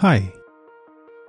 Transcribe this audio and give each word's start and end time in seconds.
Hi. 0.00 0.32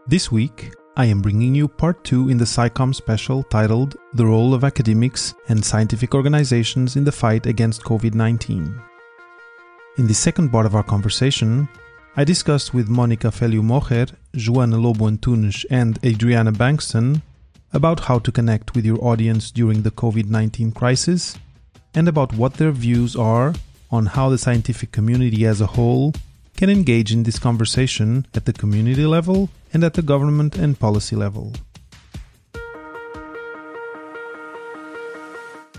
This 0.06 0.32
week, 0.32 0.76
I 0.96 1.06
am 1.06 1.24
bringing 1.24 1.56
you 1.56 1.68
part 1.68 2.04
2 2.04 2.30
in 2.30 2.38
the 2.38 2.46
SciComm 2.46 2.94
special 2.94 3.42
titled 3.42 3.96
The 4.14 4.28
Role 4.28 4.54
of 4.54 4.64
Academics 4.64 5.34
and 5.48 5.66
Scientific 5.66 6.14
Organizations 6.14 6.96
in 6.96 7.04
the 7.04 7.12
Fight 7.12 7.48
Against 7.48 7.82
COVID 7.82 8.14
19. 8.14 8.80
In 9.98 10.06
the 10.06 10.14
second 10.14 10.52
part 10.52 10.68
of 10.68 10.76
our 10.76 10.84
conversation, 10.84 11.68
I 12.16 12.24
discussed 12.24 12.72
with 12.72 12.90
Monica 12.90 13.30
Feliu 13.30 13.64
Moher, 13.64 14.06
Joana 14.36 14.80
Lobo 14.80 15.10
Antunes, 15.10 15.66
and 15.72 15.98
Adriana 16.06 16.52
Bankston 16.52 17.24
about 17.74 18.02
how 18.02 18.20
to 18.20 18.32
connect 18.32 18.76
with 18.76 18.86
your 18.86 19.04
audience 19.04 19.50
during 19.50 19.82
the 19.82 19.90
COVID 19.90 20.30
19 20.30 20.74
crisis 20.74 21.40
and 21.96 22.08
about 22.08 22.34
what 22.34 22.54
their 22.54 22.72
views 22.72 23.16
are 23.16 23.56
on 23.90 24.06
how 24.06 24.30
the 24.30 24.38
scientific 24.38 24.92
community 24.92 25.48
as 25.48 25.60
a 25.60 25.66
whole 25.66 26.14
can 26.60 26.70
engage 26.70 27.14
in 27.14 27.24
this 27.24 27.40
conversation 27.40 28.28
at 28.36 28.44
the 28.44 28.52
community 28.52 29.06
level 29.06 29.50
and 29.72 29.82
at 29.82 29.94
the 29.94 30.02
government 30.02 30.58
and 30.58 30.78
policy 30.78 31.16
level. 31.16 31.54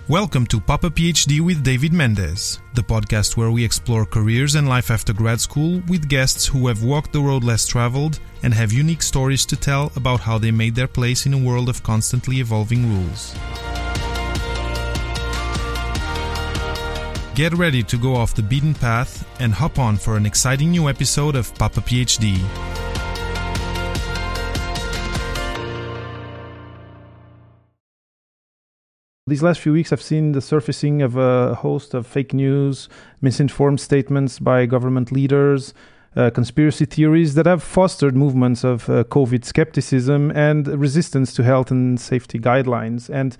Welcome 0.08 0.46
to 0.46 0.58
Papa 0.58 0.88
PhD 0.88 1.42
with 1.42 1.62
David 1.62 1.92
Mendez, 1.92 2.60
the 2.74 2.80
podcast 2.80 3.36
where 3.36 3.50
we 3.50 3.62
explore 3.62 4.06
careers 4.06 4.54
and 4.54 4.70
life 4.70 4.90
after 4.90 5.12
grad 5.12 5.42
school 5.42 5.82
with 5.86 6.08
guests 6.08 6.46
who 6.46 6.66
have 6.68 6.82
walked 6.82 7.12
the 7.12 7.20
road 7.20 7.44
less 7.44 7.66
traveled 7.66 8.18
and 8.42 8.54
have 8.54 8.72
unique 8.72 9.02
stories 9.02 9.44
to 9.44 9.56
tell 9.56 9.92
about 9.96 10.20
how 10.20 10.38
they 10.38 10.50
made 10.50 10.74
their 10.74 10.88
place 10.88 11.26
in 11.26 11.34
a 11.34 11.44
world 11.46 11.68
of 11.68 11.82
constantly 11.82 12.40
evolving 12.40 12.88
rules. 12.88 13.34
Get 17.36 17.54
ready 17.54 17.84
to 17.84 17.96
go 17.96 18.16
off 18.16 18.34
the 18.34 18.42
beaten 18.42 18.74
path 18.74 19.24
and 19.40 19.52
hop 19.52 19.78
on 19.78 19.96
for 19.96 20.16
an 20.16 20.26
exciting 20.26 20.72
new 20.72 20.88
episode 20.88 21.36
of 21.36 21.54
Papa 21.54 21.80
PhD. 21.80 22.40
These 29.28 29.44
last 29.44 29.60
few 29.60 29.72
weeks, 29.72 29.92
I've 29.92 30.02
seen 30.02 30.32
the 30.32 30.40
surfacing 30.40 31.02
of 31.02 31.16
a 31.16 31.54
host 31.54 31.94
of 31.94 32.04
fake 32.04 32.34
news, 32.34 32.88
misinformed 33.20 33.80
statements 33.80 34.40
by 34.40 34.66
government 34.66 35.12
leaders, 35.12 35.72
uh, 36.16 36.30
conspiracy 36.30 36.84
theories 36.84 37.36
that 37.36 37.46
have 37.46 37.62
fostered 37.62 38.16
movements 38.16 38.64
of 38.64 38.90
uh, 38.90 39.04
COVID 39.04 39.44
skepticism 39.44 40.32
and 40.32 40.66
resistance 40.66 41.32
to 41.34 41.44
health 41.44 41.70
and 41.70 42.00
safety 42.00 42.40
guidelines. 42.40 43.08
And 43.08 43.36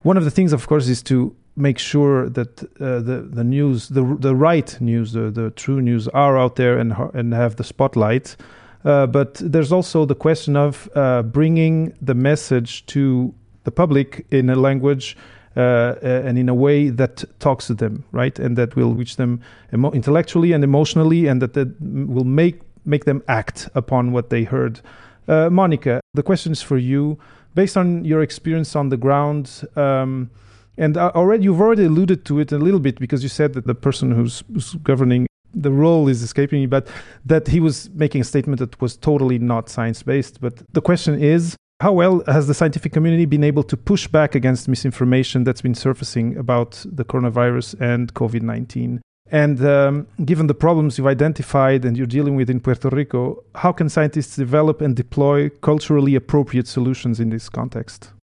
one 0.00 0.16
of 0.16 0.24
the 0.24 0.30
things, 0.30 0.54
of 0.54 0.66
course, 0.66 0.88
is 0.88 1.02
to 1.04 1.36
make 1.56 1.78
sure 1.78 2.28
that 2.28 2.62
uh, 2.80 3.00
the 3.00 3.26
the 3.30 3.44
news, 3.44 3.88
the 3.88 4.16
the 4.18 4.34
right 4.34 4.80
news, 4.80 5.12
the, 5.12 5.30
the 5.30 5.50
true 5.50 5.80
news, 5.80 6.08
are 6.08 6.36
out 6.38 6.56
there 6.56 6.78
and 6.78 6.94
and 7.14 7.32
have 7.32 7.56
the 7.56 7.64
spotlight. 7.64 8.36
Uh, 8.84 9.06
but 9.06 9.34
there's 9.36 9.72
also 9.72 10.04
the 10.04 10.14
question 10.14 10.56
of 10.56 10.90
uh, 10.94 11.22
bringing 11.22 11.94
the 12.02 12.14
message 12.14 12.84
to 12.86 13.32
the 13.64 13.70
public 13.70 14.26
in 14.30 14.50
a 14.50 14.54
language 14.54 15.16
uh, 15.56 15.94
and 16.02 16.36
in 16.36 16.48
a 16.48 16.54
way 16.54 16.90
that 16.90 17.24
talks 17.38 17.66
to 17.66 17.74
them, 17.74 18.04
right, 18.12 18.38
and 18.38 18.58
that 18.58 18.76
will 18.76 18.92
reach 18.92 19.16
them 19.16 19.40
emo- 19.72 19.92
intellectually 19.92 20.52
and 20.52 20.62
emotionally, 20.62 21.26
and 21.26 21.40
that, 21.40 21.54
that 21.54 21.68
will 21.80 22.24
make 22.24 22.60
make 22.84 23.04
them 23.04 23.22
act 23.28 23.68
upon 23.74 24.12
what 24.12 24.28
they 24.28 24.44
heard. 24.44 24.80
Uh, 25.26 25.48
Monica, 25.48 26.00
the 26.12 26.22
question 26.22 26.52
is 26.52 26.60
for 26.60 26.76
you, 26.76 27.18
based 27.54 27.78
on 27.78 28.04
your 28.04 28.20
experience 28.20 28.76
on 28.76 28.90
the 28.90 28.96
ground. 28.98 29.62
Um, 29.76 30.30
and 30.76 30.96
already 30.96 31.44
you've 31.44 31.60
already 31.60 31.84
alluded 31.84 32.24
to 32.26 32.40
it 32.40 32.52
a 32.52 32.58
little 32.58 32.80
bit 32.80 32.98
because 32.98 33.22
you 33.22 33.28
said 33.28 33.52
that 33.54 33.66
the 33.66 33.74
person 33.74 34.10
who's, 34.10 34.42
who's 34.52 34.74
governing 34.74 35.26
the 35.54 35.70
role 35.70 36.08
is 36.08 36.22
escaping 36.22 36.60
me, 36.60 36.66
but 36.66 36.88
that 37.24 37.48
he 37.48 37.60
was 37.60 37.90
making 37.90 38.20
a 38.20 38.24
statement 38.24 38.58
that 38.58 38.80
was 38.80 38.96
totally 38.96 39.38
not 39.38 39.68
science 39.68 40.02
based. 40.02 40.40
But 40.40 40.62
the 40.72 40.80
question 40.80 41.20
is 41.22 41.56
how 41.80 41.92
well 41.92 42.22
has 42.26 42.46
the 42.46 42.54
scientific 42.54 42.92
community 42.92 43.26
been 43.26 43.44
able 43.44 43.62
to 43.64 43.76
push 43.76 44.08
back 44.08 44.34
against 44.34 44.68
misinformation 44.68 45.44
that's 45.44 45.60
been 45.60 45.74
surfacing 45.74 46.36
about 46.36 46.84
the 46.90 47.04
coronavirus 47.04 47.80
and 47.80 48.12
COVID 48.14 48.42
19? 48.42 49.00
And 49.30 49.64
um, 49.64 50.06
given 50.24 50.46
the 50.46 50.54
problems 50.54 50.98
you've 50.98 51.06
identified 51.06 51.84
and 51.84 51.96
you're 51.96 52.06
dealing 52.06 52.36
with 52.36 52.50
in 52.50 52.60
Puerto 52.60 52.88
Rico, 52.88 53.42
how 53.54 53.72
can 53.72 53.88
scientists 53.88 54.36
develop 54.36 54.80
and 54.80 54.94
deploy 54.94 55.48
culturally 55.48 56.14
appropriate 56.14 56.68
solutions 56.68 57.20
in 57.20 57.30
this 57.30 57.48
context? 57.48 58.13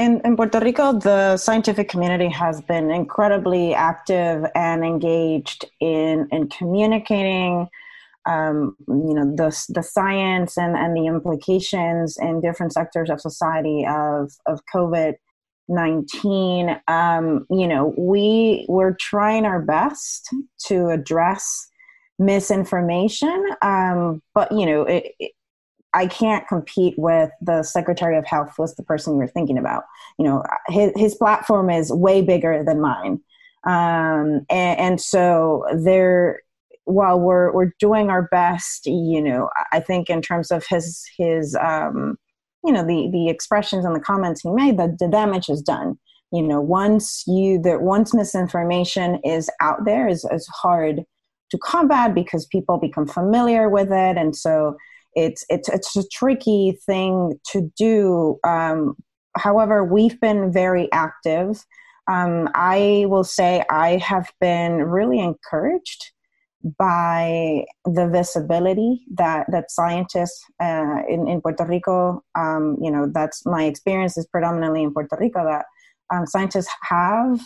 In, 0.00 0.22
in 0.24 0.34
Puerto 0.34 0.58
Rico, 0.60 0.98
the 0.98 1.36
scientific 1.36 1.90
community 1.90 2.30
has 2.30 2.62
been 2.62 2.90
incredibly 2.90 3.74
active 3.74 4.46
and 4.54 4.82
engaged 4.82 5.66
in, 5.78 6.26
in 6.32 6.48
communicating, 6.48 7.68
um, 8.24 8.76
you 8.88 9.12
know, 9.12 9.26
the, 9.36 9.54
the 9.68 9.82
science 9.82 10.56
and, 10.56 10.74
and 10.74 10.96
the 10.96 11.04
implications 11.06 12.16
in 12.16 12.40
different 12.40 12.72
sectors 12.72 13.10
of 13.10 13.20
society 13.20 13.84
of, 13.86 14.32
of 14.46 14.62
COVID 14.74 15.16
19. 15.68 16.80
Um, 16.88 17.46
you 17.50 17.68
know, 17.68 17.94
we, 17.98 18.64
we're 18.70 18.96
trying 18.98 19.44
our 19.44 19.60
best 19.60 20.30
to 20.68 20.88
address 20.88 21.68
misinformation, 22.18 23.50
um, 23.60 24.22
but, 24.34 24.50
you 24.50 24.64
know, 24.64 24.84
it, 24.84 25.12
it 25.18 25.32
I 25.92 26.06
can't 26.06 26.46
compete 26.46 26.94
with 26.96 27.30
the 27.40 27.62
Secretary 27.62 28.16
of 28.16 28.26
Health 28.26 28.58
was 28.58 28.74
the 28.76 28.82
person 28.82 29.18
you're 29.18 29.26
thinking 29.26 29.58
about. 29.58 29.84
You 30.18 30.24
know, 30.26 30.44
his, 30.68 30.92
his 30.96 31.14
platform 31.14 31.70
is 31.70 31.92
way 31.92 32.22
bigger 32.22 32.62
than 32.64 32.80
mine. 32.80 33.20
Um, 33.64 34.46
and, 34.48 34.78
and 34.78 35.00
so 35.00 35.64
there, 35.74 36.42
while 36.84 37.20
we're, 37.20 37.52
we're 37.52 37.74
doing 37.78 38.08
our 38.08 38.22
best, 38.22 38.86
you 38.86 39.20
know, 39.20 39.50
I 39.72 39.80
think 39.80 40.08
in 40.08 40.22
terms 40.22 40.50
of 40.50 40.64
his, 40.66 41.04
his, 41.18 41.56
um, 41.56 42.16
you 42.64 42.72
know, 42.72 42.86
the, 42.86 43.10
the 43.12 43.28
expressions 43.28 43.84
and 43.84 43.94
the 43.94 44.00
comments 44.00 44.42
he 44.42 44.50
made, 44.50 44.78
the, 44.78 44.96
the 44.98 45.08
damage 45.08 45.48
is 45.48 45.62
done. 45.62 45.98
You 46.32 46.42
know, 46.42 46.60
once 46.60 47.24
you, 47.26 47.60
that 47.62 47.82
once 47.82 48.14
misinformation 48.14 49.20
is 49.24 49.50
out 49.60 49.84
there 49.84 50.06
is, 50.06 50.24
is 50.30 50.46
hard 50.46 51.04
to 51.50 51.58
combat 51.58 52.14
because 52.14 52.46
people 52.46 52.78
become 52.78 53.06
familiar 53.06 53.68
with 53.68 53.90
it. 53.90 54.16
And 54.16 54.36
so, 54.36 54.76
it's 55.14 55.44
it's 55.48 55.68
it's 55.68 55.96
a 55.96 56.06
tricky 56.08 56.78
thing 56.86 57.38
to 57.52 57.70
do. 57.76 58.38
Um, 58.44 58.96
however, 59.36 59.84
we've 59.84 60.20
been 60.20 60.52
very 60.52 60.90
active. 60.92 61.64
Um, 62.10 62.48
I 62.54 63.06
will 63.08 63.24
say 63.24 63.64
I 63.70 63.98
have 63.98 64.30
been 64.40 64.84
really 64.84 65.20
encouraged 65.20 66.12
by 66.78 67.64
the 67.84 68.08
visibility 68.08 69.02
that 69.14 69.46
that 69.50 69.70
scientists 69.70 70.44
uh, 70.62 71.02
in 71.08 71.28
in 71.28 71.40
Puerto 71.40 71.64
Rico. 71.64 72.22
Um, 72.36 72.76
you 72.80 72.90
know, 72.90 73.06
that's 73.12 73.44
my 73.46 73.64
experience 73.64 74.16
is 74.18 74.26
predominantly 74.26 74.82
in 74.82 74.92
Puerto 74.92 75.16
Rico 75.18 75.44
that 75.44 75.66
um, 76.12 76.26
scientists 76.26 76.70
have. 76.82 77.40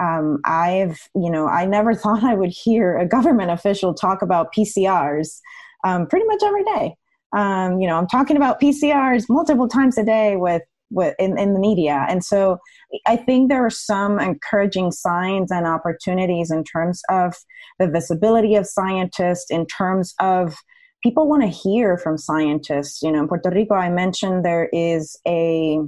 Um, 0.00 0.38
I've, 0.44 1.00
you 1.14 1.30
know, 1.30 1.48
I 1.48 1.66
never 1.66 1.94
thought 2.02 2.22
I 2.24 2.34
would 2.34 2.50
hear 2.50 2.96
a 2.96 3.06
government 3.06 3.50
official 3.50 3.94
talk 3.94 4.22
about 4.22 4.52
PCRs 4.56 5.40
um, 5.84 6.06
pretty 6.06 6.26
much 6.26 6.42
every 6.44 6.64
day. 6.64 6.94
Um, 7.36 7.80
you 7.80 7.86
know, 7.86 7.96
I'm 7.96 8.06
talking 8.06 8.36
about 8.36 8.60
PCRs 8.60 9.26
multiple 9.28 9.68
times 9.68 9.98
a 9.98 10.04
day 10.04 10.36
with 10.36 10.62
with 10.90 11.14
in, 11.18 11.38
in 11.38 11.52
the 11.52 11.60
media, 11.60 12.06
and 12.08 12.24
so 12.24 12.58
I 13.06 13.16
think 13.16 13.48
there 13.48 13.64
are 13.64 13.70
some 13.70 14.18
encouraging 14.18 14.90
signs 14.90 15.52
and 15.52 15.66
opportunities 15.66 16.50
in 16.50 16.64
terms 16.64 17.02
of 17.10 17.34
the 17.78 17.88
visibility 17.88 18.54
of 18.54 18.66
scientists, 18.66 19.50
in 19.50 19.66
terms 19.66 20.14
of 20.18 20.56
people 21.02 21.28
want 21.28 21.42
to 21.42 21.48
hear 21.48 21.98
from 21.98 22.16
scientists. 22.16 23.02
You 23.02 23.12
know, 23.12 23.20
in 23.20 23.28
Puerto 23.28 23.50
Rico, 23.50 23.74
I 23.74 23.90
mentioned 23.90 24.44
there 24.44 24.70
is 24.72 25.18
a, 25.26 25.78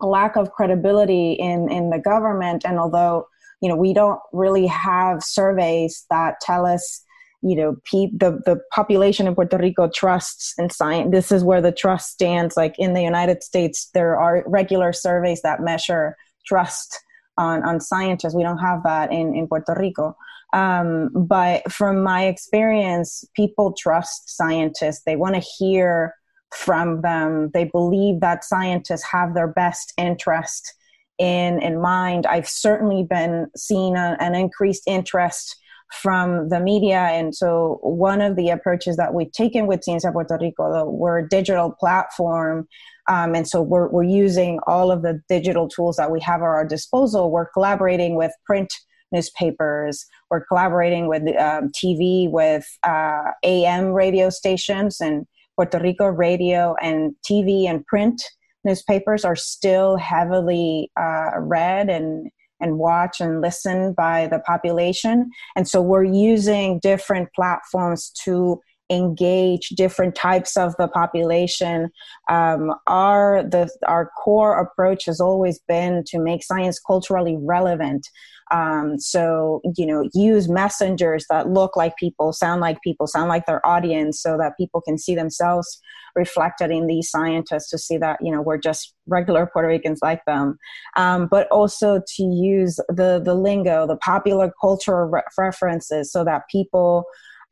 lack 0.00 0.36
of 0.36 0.52
credibility 0.52 1.32
in 1.32 1.68
in 1.68 1.90
the 1.90 1.98
government, 1.98 2.64
and 2.64 2.78
although 2.78 3.26
you 3.60 3.68
know 3.68 3.74
we 3.74 3.92
don't 3.92 4.20
really 4.32 4.68
have 4.68 5.24
surveys 5.24 6.06
that 6.10 6.40
tell 6.40 6.64
us 6.64 7.02
you 7.42 7.54
know 7.56 7.76
pe- 7.84 8.10
the 8.12 8.40
the 8.44 8.60
population 8.72 9.26
in 9.26 9.34
Puerto 9.34 9.58
Rico 9.58 9.88
trusts 9.88 10.54
in 10.58 10.70
science. 10.70 11.10
This 11.12 11.30
is 11.30 11.44
where 11.44 11.60
the 11.60 11.72
trust 11.72 12.10
stands. 12.10 12.56
Like 12.56 12.74
in 12.78 12.94
the 12.94 13.02
United 13.02 13.42
States, 13.42 13.90
there 13.94 14.18
are 14.18 14.44
regular 14.46 14.92
surveys 14.92 15.42
that 15.42 15.62
measure 15.62 16.16
trust 16.46 16.98
on 17.36 17.62
on 17.64 17.80
scientists. 17.80 18.34
We 18.34 18.42
don't 18.42 18.58
have 18.58 18.82
that 18.84 19.12
in 19.12 19.34
in 19.34 19.46
Puerto 19.46 19.74
Rico. 19.78 20.16
Um, 20.52 21.10
but 21.14 21.70
from 21.70 22.02
my 22.02 22.24
experience, 22.24 23.24
people 23.36 23.74
trust 23.78 24.34
scientists. 24.36 25.02
They 25.04 25.16
want 25.16 25.34
to 25.34 25.40
hear 25.58 26.14
from 26.54 27.02
them. 27.02 27.50
They 27.52 27.64
believe 27.64 28.20
that 28.20 28.44
scientists 28.44 29.04
have 29.12 29.34
their 29.34 29.48
best 29.48 29.92
interest 29.96 30.74
in 31.18 31.60
in 31.60 31.80
mind. 31.80 32.26
I've 32.26 32.48
certainly 32.48 33.04
been 33.08 33.48
seeing 33.56 33.96
a, 33.96 34.16
an 34.20 34.34
increased 34.34 34.84
interest 34.86 35.56
from 35.92 36.48
the 36.48 36.60
media. 36.60 37.08
And 37.10 37.34
so 37.34 37.78
one 37.82 38.20
of 38.20 38.36
the 38.36 38.50
approaches 38.50 38.96
that 38.96 39.14
we've 39.14 39.32
taken 39.32 39.66
with 39.66 39.80
Ciencia 39.80 40.12
Puerto 40.12 40.38
Rico, 40.40 40.84
we're 40.84 41.18
a 41.18 41.28
digital 41.28 41.70
platform. 41.70 42.68
Um, 43.08 43.34
and 43.34 43.48
so 43.48 43.62
we're, 43.62 43.88
we're 43.88 44.02
using 44.02 44.60
all 44.66 44.90
of 44.90 45.02
the 45.02 45.20
digital 45.28 45.68
tools 45.68 45.96
that 45.96 46.10
we 46.10 46.20
have 46.20 46.40
at 46.40 46.44
our 46.44 46.66
disposal. 46.66 47.30
We're 47.30 47.48
collaborating 47.48 48.16
with 48.16 48.32
print 48.44 48.72
newspapers. 49.12 50.04
We're 50.30 50.44
collaborating 50.44 51.08
with 51.08 51.22
um, 51.38 51.70
TV, 51.70 52.30
with 52.30 52.66
uh, 52.82 53.32
AM 53.42 53.86
radio 53.86 54.28
stations, 54.28 55.00
and 55.00 55.26
Puerto 55.56 55.78
Rico 55.78 56.06
radio 56.06 56.76
and 56.82 57.14
TV 57.28 57.66
and 57.68 57.84
print 57.86 58.22
newspapers 58.64 59.24
are 59.24 59.36
still 59.36 59.96
heavily 59.96 60.90
uh, 61.00 61.30
read 61.38 61.88
and 61.88 62.30
and 62.60 62.78
watched 62.78 63.20
and 63.20 63.40
listened 63.40 63.96
by 63.96 64.26
the 64.26 64.40
population. 64.40 65.30
And 65.56 65.68
so 65.68 65.80
we're 65.80 66.04
using 66.04 66.78
different 66.80 67.28
platforms 67.34 68.10
to 68.24 68.60
engage 68.90 69.68
different 69.70 70.14
types 70.14 70.56
of 70.56 70.74
the 70.78 70.88
population. 70.88 71.90
Um, 72.30 72.74
our 72.86 73.42
the 73.42 73.70
our 73.86 74.10
core 74.22 74.58
approach 74.58 75.04
has 75.06 75.20
always 75.20 75.60
been 75.68 76.04
to 76.06 76.18
make 76.18 76.42
science 76.42 76.80
culturally 76.80 77.36
relevant. 77.38 78.08
Um, 78.50 78.98
so 78.98 79.60
you 79.76 79.86
know, 79.86 80.08
use 80.14 80.48
messengers 80.48 81.26
that 81.30 81.48
look 81.48 81.76
like 81.76 81.96
people, 81.96 82.32
sound 82.32 82.60
like 82.60 82.78
people, 82.82 83.06
sound 83.06 83.28
like 83.28 83.46
their 83.46 83.64
audience, 83.66 84.20
so 84.20 84.36
that 84.38 84.56
people 84.56 84.80
can 84.80 84.98
see 84.98 85.14
themselves 85.14 85.80
reflected 86.16 86.70
in 86.70 86.86
these 86.86 87.10
scientists 87.10 87.70
to 87.70 87.78
see 87.78 87.96
that 87.98 88.18
you 88.20 88.32
know 88.32 88.42
we're 88.42 88.58
just 88.58 88.94
regular 89.06 89.46
Puerto 89.46 89.68
Ricans 89.68 90.00
like 90.02 90.24
them, 90.26 90.58
um, 90.96 91.28
but 91.30 91.48
also 91.48 92.00
to 92.16 92.22
use 92.22 92.76
the 92.88 93.20
the 93.24 93.34
lingo, 93.34 93.86
the 93.86 93.96
popular 93.96 94.52
cultural 94.60 95.08
re- 95.08 95.22
references, 95.36 96.12
so 96.12 96.24
that 96.24 96.42
people 96.50 97.04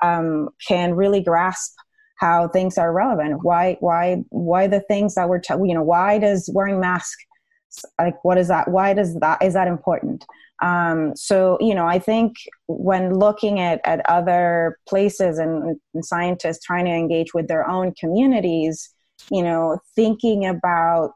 um, 0.03 0.49
can 0.67 0.95
really 0.95 1.23
grasp 1.23 1.73
how 2.19 2.49
things 2.49 2.79
are 2.79 2.93
relevant. 2.93 3.41
Why, 3.43 3.77
why, 3.81 4.25
why 4.31 4.67
the 4.67 4.81
things 4.81 5.15
that 5.15 5.29
we're, 5.29 5.41
you 5.65 5.75
know, 5.75 5.83
why 5.83 6.19
does 6.19 6.51
wearing 6.55 6.81
mask, 6.81 7.19
like, 7.99 8.23
what 8.25 8.39
is 8.39 8.49
that? 8.49 8.69
Why 8.69 8.95
does 8.95 9.15
that, 9.17 9.43
is 9.43 9.55
that 9.55 9.69
important? 9.69 10.25
Um, 10.63 11.15
so, 11.15 11.59
you 11.61 11.75
know, 11.75 11.87
I 11.87 11.99
think 11.99 12.37
when 12.67 13.15
looking 13.15 13.61
at, 13.61 13.81
at 13.85 14.09
other 14.09 14.79
places 14.89 15.39
and, 15.39 15.79
and 15.95 16.05
scientists 16.05 16.65
trying 16.65 16.87
to 16.87 16.93
engage 16.93 17.35
with 17.35 17.49
their 17.49 17.69
own 17.69 17.93
communities, 17.99 18.91
you 19.31 19.43
know, 19.43 19.79
thinking 19.95 20.47
about 20.47 21.13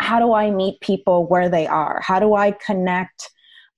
how 0.00 0.18
do 0.18 0.32
I 0.32 0.50
meet 0.50 0.80
people 0.80 1.26
where 1.26 1.48
they 1.48 1.66
are? 1.66 2.00
How 2.02 2.18
do 2.18 2.34
I 2.34 2.50
connect 2.50 3.30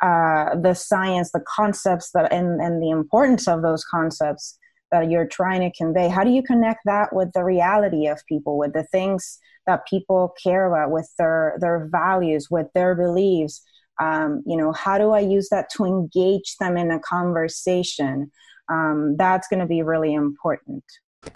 uh, 0.03 0.57
the 0.57 0.75
science, 0.75 1.33
the 1.33 1.45
concepts 1.55 2.13
that, 2.13 2.33
and, 2.33 2.61
and 2.61 2.83
the 2.83 2.91
importance 2.91 3.49
of 3.49 3.63
those 3.63 3.85
concepts 3.85 4.59
that 4.91 5.11
you're 5.11 5.27
trying 5.27 5.61
to 5.61 5.77
convey. 5.77 6.09
How 6.09 6.25
do 6.25 6.31
you 6.31 6.43
connect 6.43 6.81
that 6.85 7.13
with 7.13 7.33
the 7.33 7.45
reality 7.45 8.07
of 8.07 8.25
people, 8.27 8.57
with 8.57 8.73
the 8.73 8.85
things 8.85 9.39
that 9.69 9.87
people 9.87 10.35
care 10.43 10.67
about, 10.67 10.91
with 10.91 11.09
their 11.19 11.57
their 11.61 11.89
values, 11.93 12.49
with 12.51 12.67
their 12.75 12.95
beliefs? 12.97 13.63
Um, 14.01 14.43
you 14.47 14.57
know, 14.57 14.73
how 14.73 14.97
do 14.99 15.11
I 15.11 15.21
use 15.21 15.49
that 15.51 15.67
to 15.75 15.85
engage 15.85 16.57
them 16.59 16.77
in 16.77 16.91
a 16.91 17.01
conversation? 17.01 18.31
Um, 18.69 19.17
that's 19.17 19.49
going 19.49 19.61
to 19.61 19.67
be 19.67 19.83
really 19.83 20.13
important. 20.15 20.85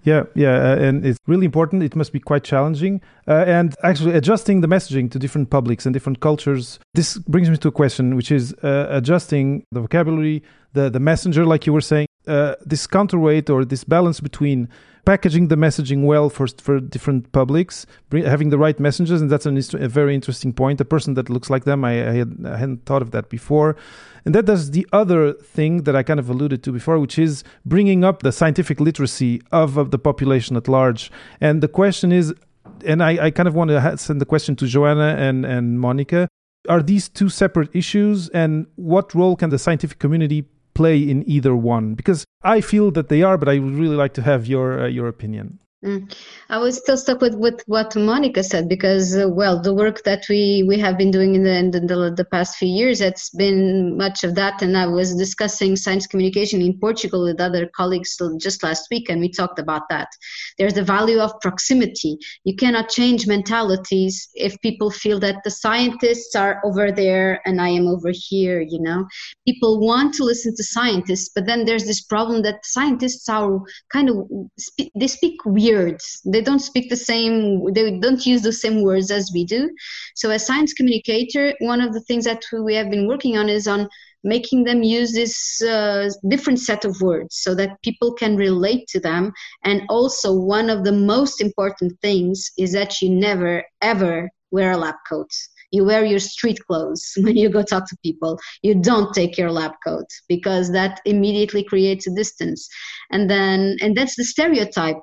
Yeah, 0.05 0.25
yeah, 0.35 0.55
uh, 0.71 0.77
and 0.77 1.05
it's 1.05 1.19
really 1.27 1.45
important. 1.45 1.83
It 1.83 1.97
must 1.97 2.13
be 2.13 2.21
quite 2.21 2.45
challenging. 2.45 3.01
Uh, 3.27 3.45
and 3.47 3.75
actually, 3.83 4.15
adjusting 4.15 4.61
the 4.61 4.69
messaging 4.69 5.11
to 5.11 5.19
different 5.19 5.51
publics 5.51 5.87
and 5.87 5.93
different 5.93 6.21
cultures. 6.21 6.79
This 6.95 7.19
brings 7.19 7.51
me 7.51 7.57
to 7.57 7.69
a 7.69 7.73
question, 7.73 8.17
which 8.17 8.31
is 8.31 8.55
uh, 8.63 8.87
adjusting 8.91 9.65
the 9.73 9.81
vocabulary, 9.81 10.43
the 10.73 10.89
the 10.91 11.01
messenger, 11.01 11.45
like 11.45 11.67
you 11.67 11.73
were 11.73 11.87
saying. 11.93 12.07
Uh, 12.27 12.55
this 12.65 12.87
counterweight 12.87 13.51
or 13.51 13.65
this 13.65 13.83
balance 13.83 14.21
between 14.21 14.69
packaging 15.05 15.49
the 15.49 15.57
messaging 15.57 16.05
well 16.05 16.31
for 16.31 16.47
for 16.47 16.81
different 16.81 17.33
publics, 17.33 17.87
having 18.13 18.51
the 18.51 18.59
right 18.59 18.79
messages, 18.79 19.21
and 19.21 19.31
that's 19.31 19.47
an, 19.47 19.59
a 19.75 19.89
very 19.89 20.15
interesting 20.15 20.53
point. 20.53 20.81
A 20.81 20.85
person 20.85 21.15
that 21.15 21.29
looks 21.29 21.51
like 21.51 21.65
them, 21.65 21.85
I, 21.85 22.09
I, 22.09 22.13
had, 22.15 22.37
I 22.45 22.57
hadn't 22.57 22.85
thought 22.87 23.03
of 23.03 23.11
that 23.11 23.29
before, 23.29 23.77
and 24.25 24.35
that 24.35 24.45
does 24.45 24.71
the 24.71 24.87
other 24.93 25.33
thing 25.33 25.83
that 25.85 25.97
I 25.97 26.03
kind 26.03 26.21
of 26.21 26.29
alluded 26.29 26.63
to 26.65 26.73
before, 26.73 26.99
which 26.99 27.19
is 27.19 27.43
bringing 27.65 28.05
up 28.05 28.23
the 28.23 28.33
scientific 28.33 28.81
literacy 28.81 29.43
of, 29.51 29.77
of 29.77 29.91
the 29.91 29.99
population 29.99 30.57
at 30.57 30.69
large. 30.69 31.11
And 31.41 31.63
the 31.63 31.69
question 31.69 32.13
is, 32.13 32.33
and 32.87 33.03
I, 33.03 33.27
I 33.27 33.31
kind 33.31 33.49
of 33.49 33.55
want 33.55 33.71
to 33.71 33.99
send 33.99 34.21
the 34.21 34.27
question 34.27 34.57
to 34.57 34.65
Joana 34.67 35.17
and 35.17 35.45
and 35.45 35.81
Monica. 35.81 36.29
Are 36.69 36.81
these 36.81 37.09
two 37.09 37.29
separate 37.29 37.75
issues, 37.75 38.29
and 38.29 38.67
what 38.77 39.15
role 39.15 39.35
can 39.35 39.51
the 39.51 39.59
scientific 39.59 39.99
community 39.99 40.45
play 40.75 40.99
in 40.99 41.29
either 41.29 41.55
one? 41.55 41.95
Because 41.95 42.25
I 42.43 42.61
feel 42.61 42.91
that 42.93 43.09
they 43.09 43.23
are, 43.23 43.39
but 43.39 43.49
I 43.49 43.59
would 43.59 43.75
really 43.75 43.97
like 43.97 44.15
to 44.15 44.23
have 44.23 44.47
your 44.47 44.85
uh, 44.85 44.89
your 44.89 45.09
opinion. 45.09 45.62
Mm. 45.85 46.15
I 46.49 46.59
was 46.59 46.77
still 46.77 46.97
stuck 46.97 47.21
with, 47.21 47.35
with 47.35 47.61
what 47.67 47.97
Monica 47.97 48.45
said 48.45 48.69
because, 48.69 49.17
uh, 49.17 49.29
well, 49.29 49.61
the 49.61 49.75
work 49.75 50.05
that 50.05 50.25
we, 50.29 50.65
we 50.69 50.79
have 50.79 50.97
been 50.97 51.11
doing 51.11 51.35
in 51.35 51.43
the, 51.43 51.57
in 51.57 51.71
the, 51.73 52.15
the 52.17 52.25
past 52.25 52.57
few 52.57 52.69
years, 52.69 53.01
it's 53.01 53.31
been 53.31 53.97
much 53.97 54.23
of 54.23 54.37
that. 54.37 54.63
And 54.63 54.77
I 54.77 54.87
was 54.87 55.17
discussing 55.17 55.75
science 55.75 56.07
communication 56.07 56.63
in 56.63 56.79
Portugal 56.79 57.25
with 57.25 57.41
other 57.41 57.69
colleagues 57.75 58.17
just 58.39 58.63
last 58.63 58.87
week, 58.93 59.09
and 59.09 59.21
we 59.21 59.29
talked 59.29 59.59
about 59.59 59.89
that. 59.89 60.07
There's 60.57 60.75
the 60.75 60.85
value 60.85 61.19
of 61.19 61.33
proximity. 61.41 62.17
You 62.45 62.55
cannot 62.55 62.89
change 62.89 63.27
mentalities 63.27 64.29
if 64.35 64.61
people 64.61 64.89
feel 64.93 65.19
that 65.19 65.43
the 65.43 65.51
scientists 65.51 66.37
are 66.37 66.61
over 66.65 66.93
there 66.93 67.41
and 67.45 67.61
I 67.61 67.71
am 67.71 67.89
over 67.89 68.13
here, 68.13 68.61
you 68.61 68.81
know. 68.81 69.05
People 69.49 69.81
want 69.81 70.15
to 70.15 70.25
listen 70.25 70.55
to 70.55 70.63
scientists, 70.63 71.33
but 71.35 71.47
then 71.47 71.65
there's 71.65 71.87
this 71.87 72.03
problem 72.03 72.43
that 72.43 72.65
scientists 72.65 73.29
are 73.29 73.59
kind 73.93 74.11
of, 74.11 74.29
they 74.95 75.09
speak 75.09 75.45
weird 75.45 75.72
weird. 75.73 76.01
They 76.25 76.41
don't 76.41 76.61
speak 76.61 76.89
the 76.89 76.97
same, 76.97 77.73
they 77.73 77.99
don't 77.99 78.25
use 78.27 78.43
the 78.43 78.53
same 78.53 78.83
words 78.83 79.11
as 79.11 79.31
we 79.33 79.45
do. 79.45 79.71
So, 80.15 80.31
as 80.31 80.47
science 80.47 80.73
communicator, 80.73 81.55
one 81.61 81.81
of 81.81 81.93
the 81.93 82.01
things 82.01 82.25
that 82.25 82.43
we 82.53 82.75
have 82.75 82.91
been 82.91 83.09
working 83.09 83.37
on 83.37 83.49
is 83.49 83.67
on 83.67 83.89
making 84.25 84.65
them 84.65 84.83
use 84.83 85.13
this 85.13 85.63
uh, 85.63 86.09
different 86.29 86.61
set 86.61 86.85
of 86.85 87.01
words 87.01 87.37
so 87.37 87.55
that 87.55 87.81
people 87.83 88.13
can 88.15 88.37
relate 88.37 88.87
to 88.89 89.01
them. 89.01 89.33
And 89.65 89.83
also, 89.89 90.33
one 90.33 90.71
of 90.71 90.85
the 90.85 90.93
most 90.93 91.41
important 91.41 92.01
things 92.01 92.51
is 92.57 92.73
that 92.73 93.01
you 93.01 93.11
never 93.11 93.65
ever 93.81 94.31
wear 94.51 94.73
a 94.73 94.77
lab 94.77 94.97
coat 95.09 95.31
you 95.75 95.87
wear 95.87 96.05
your 96.05 96.19
street 96.19 96.59
clothes 96.67 97.15
when 97.23 97.35
you 97.35 97.49
go 97.49 97.63
talk 97.63 97.89
to 97.89 97.97
people 98.03 98.39
you 98.61 98.75
don't 98.75 99.15
take 99.15 99.39
your 99.39 99.51
lab 99.51 99.73
coat 99.83 100.05
because 100.29 100.71
that 100.71 101.01
immediately 101.07 101.65
creates 101.65 102.07
a 102.07 102.15
distance 102.15 102.69
and 103.11 103.31
then 103.31 103.77
and 103.81 103.97
that's 103.97 104.17
the 104.17 104.25
stereotype 104.25 105.01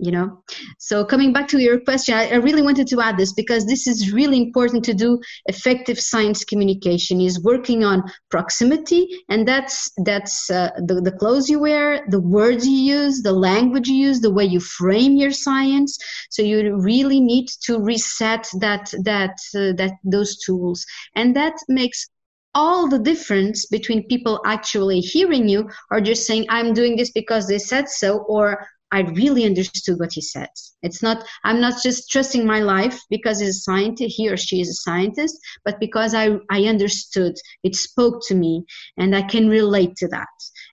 you 0.00 0.10
know? 0.10 0.42
So 0.78 1.04
coming 1.04 1.32
back 1.32 1.48
to 1.48 1.58
your 1.58 1.80
question 1.80 2.14
I, 2.14 2.30
I, 2.30 2.34
really 2.36 2.62
wanted 2.62 2.86
to 2.88 3.00
add 3.00 3.16
this 3.16 3.32
because 3.32 3.66
this 3.66 3.86
is 3.86 4.12
really 4.12 4.38
important 4.38 4.84
to 4.84 4.94
do 4.94 5.20
effective 5.46 5.98
science 5.98 6.44
communication 6.44 7.20
is 7.20 7.42
working 7.42 7.84
on 7.84 8.02
proximity 8.30 9.08
and 9.28 9.46
that's 9.46 9.90
that's 10.04 10.50
uh, 10.50 10.70
the, 10.78 11.00
the 11.00 11.12
clothes 11.12 11.48
you 11.48 11.58
wear 11.58 12.04
the 12.08 12.20
words 12.20 12.66
you 12.66 12.76
use 12.76 13.22
the 13.22 13.32
language 13.32 13.88
you 13.88 13.96
use 14.08 14.20
the 14.20 14.32
way 14.32 14.44
you 14.44 14.60
frame 14.60 15.16
your 15.16 15.30
science. 15.30 15.98
So 16.30 16.42
you 16.42 16.76
really 16.76 17.20
need 17.20 17.48
to 17.66 17.78
reset 17.78 18.48
that 18.60 18.92
that 19.04 19.36
uh, 19.54 19.72
that 19.80 19.92
those 20.04 20.38
tools. 20.38 20.84
And 21.14 21.36
that 21.36 21.54
makes 21.68 22.08
all 22.54 22.88
the 22.88 22.98
difference 22.98 23.66
between 23.66 24.08
people 24.08 24.40
actually 24.44 25.00
hearing 25.00 25.48
you 25.48 25.70
or 25.92 26.00
just 26.00 26.26
saying 26.26 26.44
i'm 26.48 26.72
doing 26.74 26.96
this 26.96 27.12
because 27.12 27.46
they 27.46 27.58
said 27.58 27.88
so 27.88 28.18
or 28.28 28.66
I 28.92 29.00
really 29.00 29.44
understood 29.44 29.98
what 30.00 30.12
he 30.12 30.20
said. 30.20 30.48
It's 30.82 31.02
not, 31.02 31.24
I'm 31.44 31.60
not 31.60 31.82
just 31.82 32.10
trusting 32.10 32.46
my 32.46 32.60
life 32.60 33.00
because 33.08 33.40
he's 33.40 33.50
a 33.50 33.60
scientist, 33.60 34.16
he 34.16 34.28
or 34.28 34.36
she 34.36 34.60
is 34.60 34.68
a 34.68 34.74
scientist, 34.74 35.38
but 35.64 35.78
because 35.78 36.14
I, 36.14 36.38
I 36.50 36.64
understood, 36.64 37.34
it 37.62 37.76
spoke 37.76 38.20
to 38.28 38.34
me, 38.34 38.64
and 38.96 39.14
I 39.14 39.22
can 39.22 39.48
relate 39.48 39.94
to 39.96 40.08
that. 40.08 40.28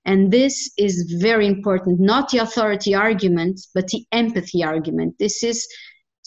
And 0.06 0.32
this 0.32 0.72
is 0.78 1.18
very 1.20 1.46
important, 1.46 2.00
not 2.00 2.30
the 2.30 2.40
authority 2.40 2.96
argument, 2.96 3.60
but 3.76 3.88
the 3.88 4.06
empathy 4.12 4.64
argument. 4.64 5.16
This 5.20 5.44
is 5.44 5.68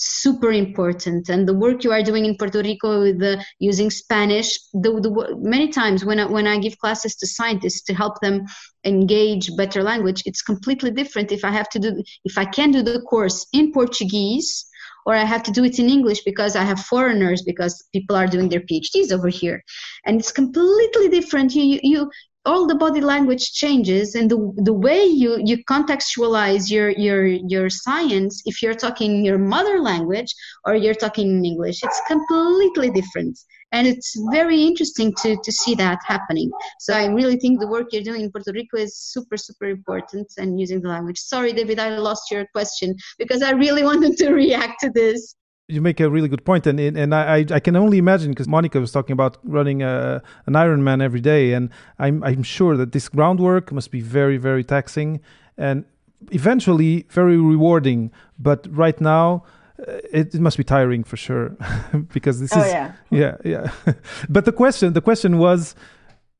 super 0.00 0.50
important. 0.50 1.28
And 1.28 1.47
the 1.47 1.54
work 1.54 1.85
you 1.85 1.92
are 1.92 2.02
doing 2.02 2.25
in 2.25 2.37
puerto 2.37 2.62
rico 2.62 3.02
with 3.02 3.19
the, 3.19 3.45
using 3.59 3.90
spanish 3.90 4.59
the, 4.73 4.92
the, 5.00 5.37
many 5.38 5.69
times 5.69 6.04
when 6.04 6.19
I, 6.19 6.25
when 6.25 6.47
I 6.47 6.59
give 6.59 6.78
classes 6.78 7.14
to 7.16 7.26
scientists 7.26 7.83
to 7.83 7.95
help 7.95 8.21
them 8.21 8.47
engage 8.85 9.54
better 9.57 9.83
language 9.83 10.23
it's 10.25 10.40
completely 10.40 10.90
different. 10.90 11.33
If 11.33 11.45
i 11.45 11.50
have 11.50 11.69
to 11.71 11.78
do 11.78 12.02
if 12.25 12.38
i 12.38 12.47
can 12.47 12.71
do 12.71 12.83
the 12.83 13.02
course 13.02 13.47
in 13.52 13.73
portuguese 13.73 14.64
or 15.07 15.14
I 15.14 15.25
have 15.25 15.42
to 15.45 15.50
do 15.50 15.64
it 15.64 15.78
in 15.78 15.88
English 15.88 16.23
because 16.25 16.57
I 16.57 16.62
have 16.62 16.80
foreigners 16.80 17.42
because 17.42 17.88
people 17.92 18.16
are 18.16 18.26
doing 18.26 18.49
their 18.49 18.61
PhDs 18.61 19.12
over 19.12 19.28
here, 19.28 19.64
and 20.04 20.21
it's 20.21 20.33
completely 20.33 21.09
different. 21.09 21.54
You 21.54 21.80
you 21.83 22.11
all 22.47 22.66
the 22.66 22.75
body 22.75 23.00
language 23.00 23.52
changes 23.52 24.14
and 24.14 24.30
the, 24.30 24.52
the 24.56 24.73
way 24.73 25.04
you, 25.04 25.40
you 25.44 25.62
contextualize 25.64 26.70
your, 26.70 26.90
your, 26.90 27.26
your 27.26 27.68
science 27.68 28.42
if 28.47 28.62
you're 28.62 28.75
talking 28.75 29.25
your 29.25 29.37
mother 29.37 29.78
language 29.80 30.35
or 30.64 30.75
you're 30.75 30.94
talking 30.94 31.30
in 31.30 31.44
english 31.44 31.82
it's 31.82 32.00
completely 32.06 32.90
different. 32.90 33.38
And 33.73 33.87
it's 33.87 34.20
very 34.32 34.62
interesting 34.62 35.14
to, 35.23 35.37
to 35.44 35.52
see 35.52 35.76
that 35.76 35.99
happening. 36.06 36.50
So 36.80 36.94
i 36.94 37.06
really 37.06 37.37
think 37.37 37.61
the 37.61 37.68
work 37.68 37.88
you're 37.92 38.02
doing 38.02 38.23
in 38.23 38.30
puerto 38.30 38.52
rico 38.52 38.78
is 38.78 38.97
super 38.97 39.37
super 39.37 39.66
important 39.66 40.26
and 40.38 40.59
using 40.59 40.80
the 40.80 40.88
language. 40.88 41.18
Sorry 41.18 41.52
david 41.52 41.78
i 41.78 41.90
lost 41.99 42.30
your 42.30 42.47
question 42.52 42.97
because 43.18 43.42
i 43.42 43.50
really 43.50 43.82
wanted 43.90 44.16
to 44.18 44.30
react 44.32 44.80
to 44.80 44.90
this 44.90 45.35
you 45.71 45.81
make 45.81 46.00
a 46.00 46.11
really 46.11 46.29
good 46.29 46.45
point, 46.45 46.67
and 46.67 46.79
and 46.81 47.15
I 47.15 47.47
I 47.50 47.61
can 47.61 47.77
only 47.77 47.99
imagine 47.99 48.31
because 48.31 48.49
Monica 48.49 48.81
was 48.81 48.93
talking 48.93 49.12
about 49.12 49.39
running 49.45 49.83
a, 49.83 50.23
an 50.47 50.55
Ironman 50.55 51.03
every 51.03 51.21
day, 51.21 51.53
and 51.53 51.71
I'm 51.99 52.23
I'm 52.25 52.43
sure 52.43 52.77
that 52.77 52.93
this 52.93 53.09
groundwork 53.09 53.73
must 53.73 53.91
be 53.91 54.00
very 54.00 54.37
very 54.37 54.65
taxing 54.65 55.21
and 55.57 55.85
eventually 56.31 57.07
very 57.11 57.37
rewarding. 57.37 58.11
But 58.39 58.67
right 58.71 59.00
now, 59.00 59.45
uh, 59.79 59.93
it, 60.12 60.35
it, 60.35 60.41
must 60.41 60.57
be 60.57 60.65
tiring 60.65 61.05
for 61.05 61.17
sure 61.17 61.57
because 62.12 62.41
this 62.41 62.53
oh, 62.55 62.61
is 62.61 62.73
yeah 62.73 62.93
yeah 63.11 63.37
yeah. 63.45 63.73
but 64.29 64.45
the 64.45 64.53
question 64.53 64.93
the 64.93 65.00
question 65.00 65.39
was 65.39 65.75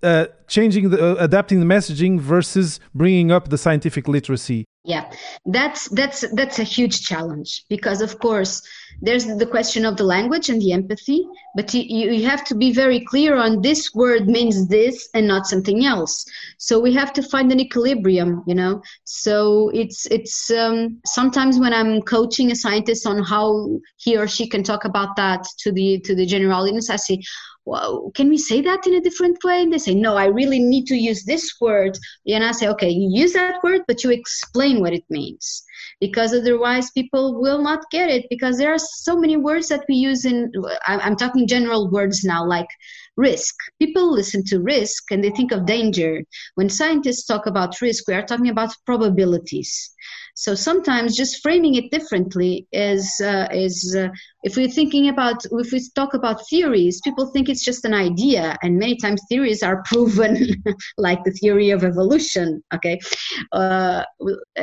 uh, 0.03 0.27
changing 0.49 0.91
the 0.91 0.99
uh, 0.99 1.25
adapting 1.25 1.61
the 1.61 1.67
messaging 1.67 2.19
versus 2.21 2.81
bringing 2.95 3.31
up 3.31 3.49
the 3.49 3.59
scientific 3.59 4.09
literacy 4.09 4.65
yeah. 4.85 5.11
That's 5.45 5.89
that's 5.91 6.25
that's 6.33 6.59
a 6.59 6.65
huge 6.65 7.03
challenge 7.03 7.65
because 7.69 8.01
of 8.01 8.19
course 8.19 8.63
there's 9.03 9.27
the 9.27 9.47
question 9.47 9.85
of 9.85 9.97
the 9.97 10.05
language 10.05 10.49
and 10.49 10.61
the 10.61 10.73
empathy 10.73 11.27
but 11.55 11.73
you, 11.75 12.11
you 12.13 12.27
have 12.27 12.45
to 12.45 12.55
be 12.55 12.73
very 12.73 13.01
clear 13.05 13.37
on 13.37 13.61
this 13.61 13.95
word 13.95 14.27
means 14.27 14.69
this 14.69 15.09
and 15.15 15.27
not 15.27 15.47
something 15.47 15.85
else. 15.85 16.25
So 16.59 16.81
we 16.81 16.95
have 16.95 17.13
to 17.15 17.23
find 17.23 17.53
an 17.53 17.61
equilibrium 17.61 18.43
you 18.47 18.55
know? 18.55 18.83
So 19.05 19.71
it's 19.75 20.07
it's 20.07 20.51
um, 20.51 21.01
sometimes 21.05 21.59
when 21.59 21.75
i'm 21.75 22.01
coaching 22.03 22.51
a 22.51 22.57
scientist 22.57 23.07
on 23.07 23.23
how 23.23 23.81
he 23.97 24.17
or 24.17 24.27
she 24.27 24.49
can 24.49 24.63
talk 24.63 24.87
about 24.87 25.15
that 25.17 25.45
to 25.59 25.73
the 25.73 26.01
to 26.01 26.15
the 26.15 26.25
general 26.25 26.63
audience 26.63 26.89
i 26.89 26.97
say 26.97 27.21
well, 27.64 28.11
can 28.14 28.29
we 28.29 28.38
say 28.38 28.62
that 28.62 28.87
in 28.87 28.95
a 28.95 29.00
different 29.00 29.43
way? 29.45 29.62
And 29.62 29.73
they 29.73 29.79
say, 29.79 29.95
no, 29.95 30.17
I 30.17 30.26
really 30.26 30.59
need 30.59 30.87
to 30.87 30.97
use 30.97 31.25
this 31.25 31.61
word. 31.61 31.97
And 32.26 32.45
I 32.45 32.52
say, 32.52 32.69
okay, 32.69 32.88
you 32.88 33.11
use 33.12 33.35
that 33.35 33.62
word, 33.62 33.83
but 33.87 34.02
you 34.02 34.11
explain 34.11 34.81
what 34.81 34.95
it 34.95 35.05
means. 35.11 35.62
Because 36.00 36.33
otherwise, 36.33 36.90
people 36.90 37.40
will 37.40 37.62
not 37.62 37.90
get 37.90 38.09
it. 38.09 38.26
Because 38.31 38.57
there 38.57 38.73
are 38.73 38.79
so 38.79 39.17
many 39.17 39.37
words 39.37 39.69
that 39.69 39.85
we 39.88 39.97
use 39.97 40.25
in, 40.25 40.50
I'm 40.87 41.17
talking 41.17 41.47
general 41.47 41.90
words 41.90 42.25
now, 42.25 42.45
like 42.47 42.69
risk. 43.17 43.55
People 43.79 44.11
listen 44.11 44.43
to 44.47 44.61
risk 44.61 45.11
and 45.11 45.23
they 45.23 45.31
think 45.31 45.52
of 45.52 45.67
danger. 45.67 46.23
When 46.55 46.71
scientists 46.71 47.26
talk 47.26 47.47
about 47.47 47.81
risk, 47.81 48.09
we 48.09 48.14
are 48.14 48.25
talking 48.25 48.49
about 48.49 48.75
probabilities. 48.87 49.90
So 50.40 50.54
sometimes 50.54 51.18
just 51.18 51.42
framing 51.42 51.75
it 51.75 51.90
differently 51.90 52.66
is 52.73 53.20
uh, 53.23 53.49
is 53.52 53.94
uh, 53.94 54.09
if 54.42 54.56
we're 54.56 54.70
thinking 54.70 55.11
about 55.11 55.44
if 55.44 55.70
we 55.70 55.87
talk 55.94 56.14
about 56.14 56.49
theories, 56.49 56.99
people 57.04 57.26
think 57.26 57.50
it's 57.50 57.62
just 57.62 57.85
an 57.85 57.92
idea, 57.92 58.56
and 58.62 58.78
many 58.78 58.97
times 58.97 59.20
theories 59.28 59.62
are 59.62 59.82
proven, 59.90 60.35
like 60.97 61.23
the 61.25 61.32
theory 61.32 61.68
of 61.68 61.85
evolution. 61.85 62.64
Okay, 62.73 62.99
uh, 63.52 64.04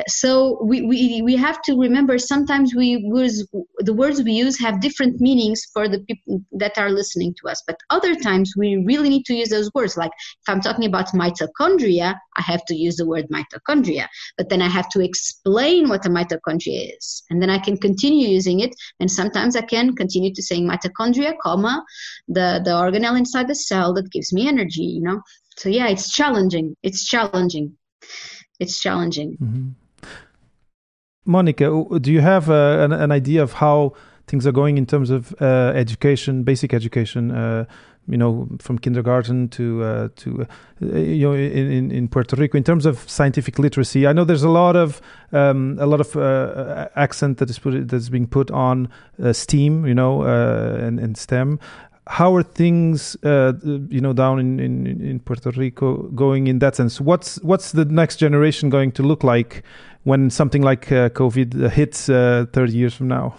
so 0.08 0.58
we, 0.64 0.82
we 0.82 1.22
we 1.22 1.36
have 1.36 1.62
to 1.62 1.78
remember 1.78 2.18
sometimes 2.18 2.74
we 2.74 2.88
use 3.14 3.46
the 3.78 3.94
words 3.94 4.20
we 4.20 4.32
use 4.32 4.58
have 4.58 4.80
different 4.80 5.20
meanings 5.20 5.64
for 5.72 5.88
the 5.88 6.00
people 6.00 6.42
that 6.54 6.76
are 6.76 6.90
listening 6.90 7.36
to 7.40 7.48
us, 7.48 7.62
but 7.68 7.76
other 7.90 8.16
times 8.16 8.54
we 8.56 8.82
really 8.84 9.10
need 9.10 9.26
to 9.26 9.34
use 9.34 9.50
those 9.50 9.70
words. 9.76 9.96
Like 9.96 10.10
if 10.42 10.48
I'm 10.48 10.60
talking 10.60 10.86
about 10.86 11.14
mitochondria, 11.14 12.16
I 12.36 12.42
have 12.42 12.64
to 12.64 12.74
use 12.74 12.96
the 12.96 13.06
word 13.06 13.26
mitochondria, 13.28 14.08
but 14.36 14.48
then 14.48 14.60
I 14.60 14.68
have 14.68 14.88
to 14.88 15.00
explain 15.00 15.67
what 15.88 16.06
a 16.06 16.08
mitochondria 16.08 16.96
is, 16.96 17.22
and 17.30 17.40
then 17.40 17.50
I 17.50 17.58
can 17.58 17.76
continue 17.76 18.28
using 18.28 18.60
it, 18.60 18.74
and 19.00 19.10
sometimes 19.10 19.56
I 19.56 19.62
can 19.62 19.94
continue 19.94 20.32
to 20.34 20.42
saying 20.42 20.68
mitochondria, 20.68 21.34
comma, 21.42 21.84
the, 22.26 22.60
the 22.64 22.70
organelle 22.70 23.18
inside 23.18 23.48
the 23.48 23.54
cell 23.54 23.94
that 23.94 24.10
gives 24.10 24.32
me 24.32 24.48
energy, 24.48 24.82
you 24.82 25.02
know? 25.02 25.20
So 25.56 25.68
yeah, 25.68 25.88
it's 25.88 26.12
challenging. 26.12 26.76
It's 26.82 27.04
challenging. 27.04 27.76
It's 28.60 28.80
challenging. 28.80 29.36
Mm-hmm. 29.42 29.68
Monica, 31.24 31.84
do 32.00 32.12
you 32.12 32.20
have 32.20 32.48
uh, 32.48 32.78
an, 32.80 32.92
an, 32.92 33.12
idea 33.12 33.42
of 33.42 33.52
how 33.54 33.92
things 34.28 34.46
are 34.46 34.52
going 34.52 34.78
in 34.78 34.86
terms 34.86 35.10
of 35.10 35.34
uh, 35.40 35.72
education, 35.74 36.44
basic 36.44 36.72
education? 36.72 37.30
Uh, 37.30 37.64
you 38.08 38.16
know, 38.16 38.48
from 38.58 38.78
kindergarten 38.78 39.48
to 39.48 39.82
uh, 39.82 40.08
to 40.16 40.46
uh, 40.82 40.96
you 40.98 41.28
know 41.28 41.34
in, 41.34 41.90
in 41.90 42.08
Puerto 42.08 42.36
Rico 42.36 42.56
in 42.56 42.64
terms 42.64 42.86
of 42.86 42.98
scientific 43.08 43.58
literacy. 43.58 44.06
I 44.06 44.12
know 44.12 44.24
there's 44.24 44.42
a 44.42 44.48
lot 44.48 44.76
of 44.76 45.02
um, 45.32 45.76
a 45.78 45.86
lot 45.86 46.00
of 46.00 46.16
uh, 46.16 46.88
accent 46.96 47.38
that 47.38 47.50
is 47.50 47.58
put 47.58 47.88
that's 47.88 48.08
being 48.08 48.26
put 48.26 48.50
on 48.50 48.88
uh, 49.22 49.32
STEAM, 49.32 49.86
you 49.86 49.94
know, 49.94 50.22
uh, 50.22 50.78
and, 50.80 50.98
and 50.98 51.16
STEM. 51.16 51.60
How 52.06 52.34
are 52.34 52.42
things, 52.42 53.18
uh, 53.22 53.52
you 53.62 54.00
know, 54.00 54.14
down 54.14 54.38
in, 54.38 54.58
in, 54.58 54.86
in 54.86 55.20
Puerto 55.20 55.50
Rico 55.50 56.04
going 56.14 56.46
in 56.46 56.58
that 56.60 56.76
sense? 56.76 57.02
What's 57.02 57.36
what's 57.42 57.72
the 57.72 57.84
next 57.84 58.16
generation 58.16 58.70
going 58.70 58.92
to 58.92 59.02
look 59.02 59.22
like 59.22 59.62
when 60.04 60.30
something 60.30 60.62
like 60.62 60.86
COVID 60.86 61.70
hits 61.72 62.06
30 62.06 62.72
years 62.72 62.94
from 62.94 63.08
now? 63.08 63.34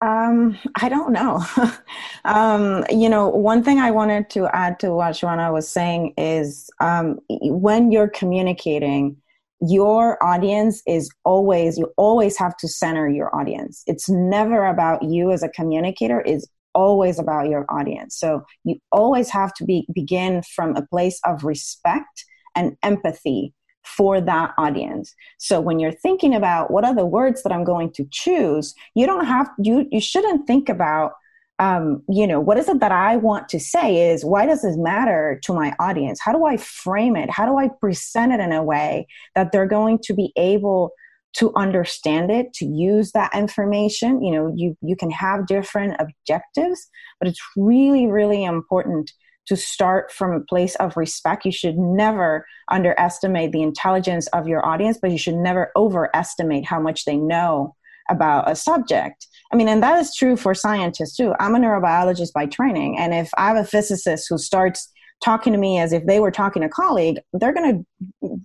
Um, 0.00 0.56
I 0.76 0.88
don't 0.88 1.12
know. 1.12 1.44
um, 2.24 2.84
you 2.90 3.08
know, 3.08 3.28
one 3.28 3.64
thing 3.64 3.78
I 3.78 3.90
wanted 3.90 4.30
to 4.30 4.46
add 4.54 4.78
to 4.80 4.92
what 4.94 5.14
Joana 5.14 5.52
was 5.52 5.68
saying 5.68 6.14
is 6.16 6.70
um, 6.80 7.18
when 7.28 7.90
you're 7.90 8.08
communicating, 8.08 9.16
your 9.60 10.22
audience 10.22 10.82
is 10.86 11.10
always, 11.24 11.78
you 11.78 11.92
always 11.96 12.38
have 12.38 12.56
to 12.58 12.68
center 12.68 13.08
your 13.08 13.34
audience. 13.34 13.82
It's 13.88 14.08
never 14.08 14.66
about 14.66 15.02
you 15.02 15.32
as 15.32 15.42
a 15.42 15.48
communicator, 15.48 16.22
it's 16.24 16.46
always 16.74 17.18
about 17.18 17.48
your 17.48 17.66
audience. 17.68 18.16
So 18.16 18.44
you 18.62 18.76
always 18.92 19.30
have 19.30 19.52
to 19.54 19.64
be, 19.64 19.84
begin 19.92 20.42
from 20.54 20.76
a 20.76 20.86
place 20.86 21.20
of 21.24 21.42
respect 21.42 22.24
and 22.54 22.76
empathy 22.84 23.52
for 23.96 24.20
that 24.20 24.52
audience. 24.58 25.14
So 25.38 25.60
when 25.60 25.78
you're 25.78 25.92
thinking 25.92 26.34
about 26.34 26.70
what 26.70 26.84
are 26.84 26.94
the 26.94 27.06
words 27.06 27.42
that 27.42 27.52
I'm 27.52 27.64
going 27.64 27.92
to 27.92 28.06
choose, 28.10 28.74
you 28.94 29.06
don't 29.06 29.24
have 29.24 29.48
you 29.58 29.86
you 29.90 30.00
shouldn't 30.00 30.46
think 30.46 30.68
about 30.68 31.12
um, 31.58 32.02
you 32.08 32.26
know 32.26 32.38
what 32.38 32.58
is 32.58 32.68
it 32.68 32.80
that 32.80 32.92
I 32.92 33.16
want 33.16 33.48
to 33.48 33.58
say 33.58 34.10
is 34.10 34.24
why 34.24 34.46
does 34.46 34.62
this 34.62 34.76
matter 34.76 35.40
to 35.44 35.52
my 35.52 35.74
audience? 35.80 36.20
How 36.20 36.32
do 36.32 36.44
I 36.44 36.56
frame 36.56 37.16
it? 37.16 37.30
How 37.30 37.46
do 37.46 37.56
I 37.56 37.68
present 37.80 38.32
it 38.32 38.40
in 38.40 38.52
a 38.52 38.62
way 38.62 39.06
that 39.34 39.50
they're 39.50 39.66
going 39.66 39.98
to 40.04 40.14
be 40.14 40.32
able 40.36 40.92
to 41.34 41.52
understand 41.56 42.30
it 42.30 42.52
to 42.54 42.64
use 42.64 43.12
that 43.12 43.30
information 43.34 44.22
you 44.22 44.32
know 44.32 44.50
you 44.56 44.74
you 44.80 44.96
can 44.96 45.10
have 45.10 45.46
different 45.46 45.94
objectives 46.00 46.88
but 47.20 47.28
it's 47.28 47.42
really 47.54 48.06
really 48.06 48.44
important 48.44 49.12
to 49.48 49.56
start 49.56 50.12
from 50.12 50.32
a 50.32 50.40
place 50.40 50.74
of 50.76 50.96
respect. 50.96 51.44
You 51.44 51.52
should 51.52 51.76
never 51.76 52.46
underestimate 52.70 53.52
the 53.52 53.62
intelligence 53.62 54.26
of 54.28 54.46
your 54.46 54.64
audience, 54.64 54.98
but 55.00 55.10
you 55.10 55.18
should 55.18 55.34
never 55.34 55.72
overestimate 55.76 56.64
how 56.64 56.80
much 56.80 57.04
they 57.04 57.16
know 57.16 57.74
about 58.10 58.50
a 58.50 58.56
subject. 58.56 59.26
I 59.52 59.56
mean, 59.56 59.68
and 59.68 59.82
that 59.82 59.98
is 59.98 60.14
true 60.14 60.36
for 60.36 60.54
scientists 60.54 61.16
too. 61.16 61.34
I'm 61.40 61.54
a 61.54 61.58
neurobiologist 61.58 62.32
by 62.32 62.46
training, 62.46 62.98
and 62.98 63.14
if 63.14 63.30
I 63.36 63.48
have 63.48 63.56
a 63.56 63.64
physicist 63.64 64.26
who 64.28 64.38
starts 64.38 64.90
talking 65.22 65.52
to 65.52 65.58
me 65.58 65.78
as 65.78 65.92
if 65.92 66.06
they 66.06 66.20
were 66.20 66.30
talking 66.30 66.62
to 66.62 66.68
a 66.68 66.70
colleague, 66.70 67.18
they're 67.32 67.52
gonna, 67.52 67.80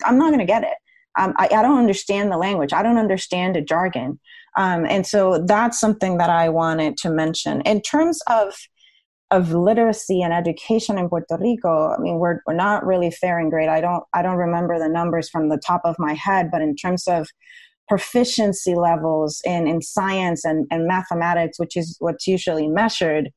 I'm 0.05 0.17
not 0.17 0.31
gonna 0.31 0.45
get 0.45 0.63
it. 0.63 0.75
Um, 1.17 1.33
I, 1.37 1.45
I, 1.45 1.61
don't 1.61 1.77
understand 1.77 2.31
the 2.31 2.37
language. 2.37 2.73
I 2.73 2.81
don't 2.81 2.97
understand 2.97 3.55
the 3.55 3.61
jargon. 3.61 4.19
Um, 4.57 4.85
and 4.85 5.05
so 5.05 5.43
that's 5.45 5.79
something 5.79 6.17
that 6.17 6.31
I 6.31 6.49
wanted 6.49 6.97
to 6.97 7.11
mention. 7.11 7.61
In 7.61 7.81
terms 7.81 8.19
of 8.27 8.55
of 9.33 9.51
literacy 9.51 10.21
and 10.21 10.31
education 10.31 10.97
in 10.97 11.09
Puerto 11.09 11.37
Rico, 11.39 11.93
I 11.93 11.97
mean, 11.99 12.19
we're, 12.19 12.39
we're 12.45 12.53
not 12.53 12.85
really 12.85 13.09
faring 13.09 13.49
great. 13.49 13.67
I 13.67 13.81
don't, 13.81 14.03
I 14.13 14.21
don't 14.21 14.37
remember 14.37 14.77
the 14.77 14.87
numbers 14.87 15.27
from 15.29 15.49
the 15.49 15.57
top 15.57 15.81
of 15.83 15.95
my 15.97 16.13
head, 16.13 16.49
but 16.51 16.61
in 16.61 16.75
terms 16.75 17.07
of 17.07 17.27
proficiency 17.89 18.75
levels 18.75 19.41
in, 19.43 19.67
in 19.67 19.81
science 19.81 20.45
and, 20.45 20.67
and 20.71 20.87
mathematics, 20.87 21.57
which 21.57 21.75
is 21.75 21.97
what's 21.99 22.27
usually 22.27 22.67
measured, 22.67 23.31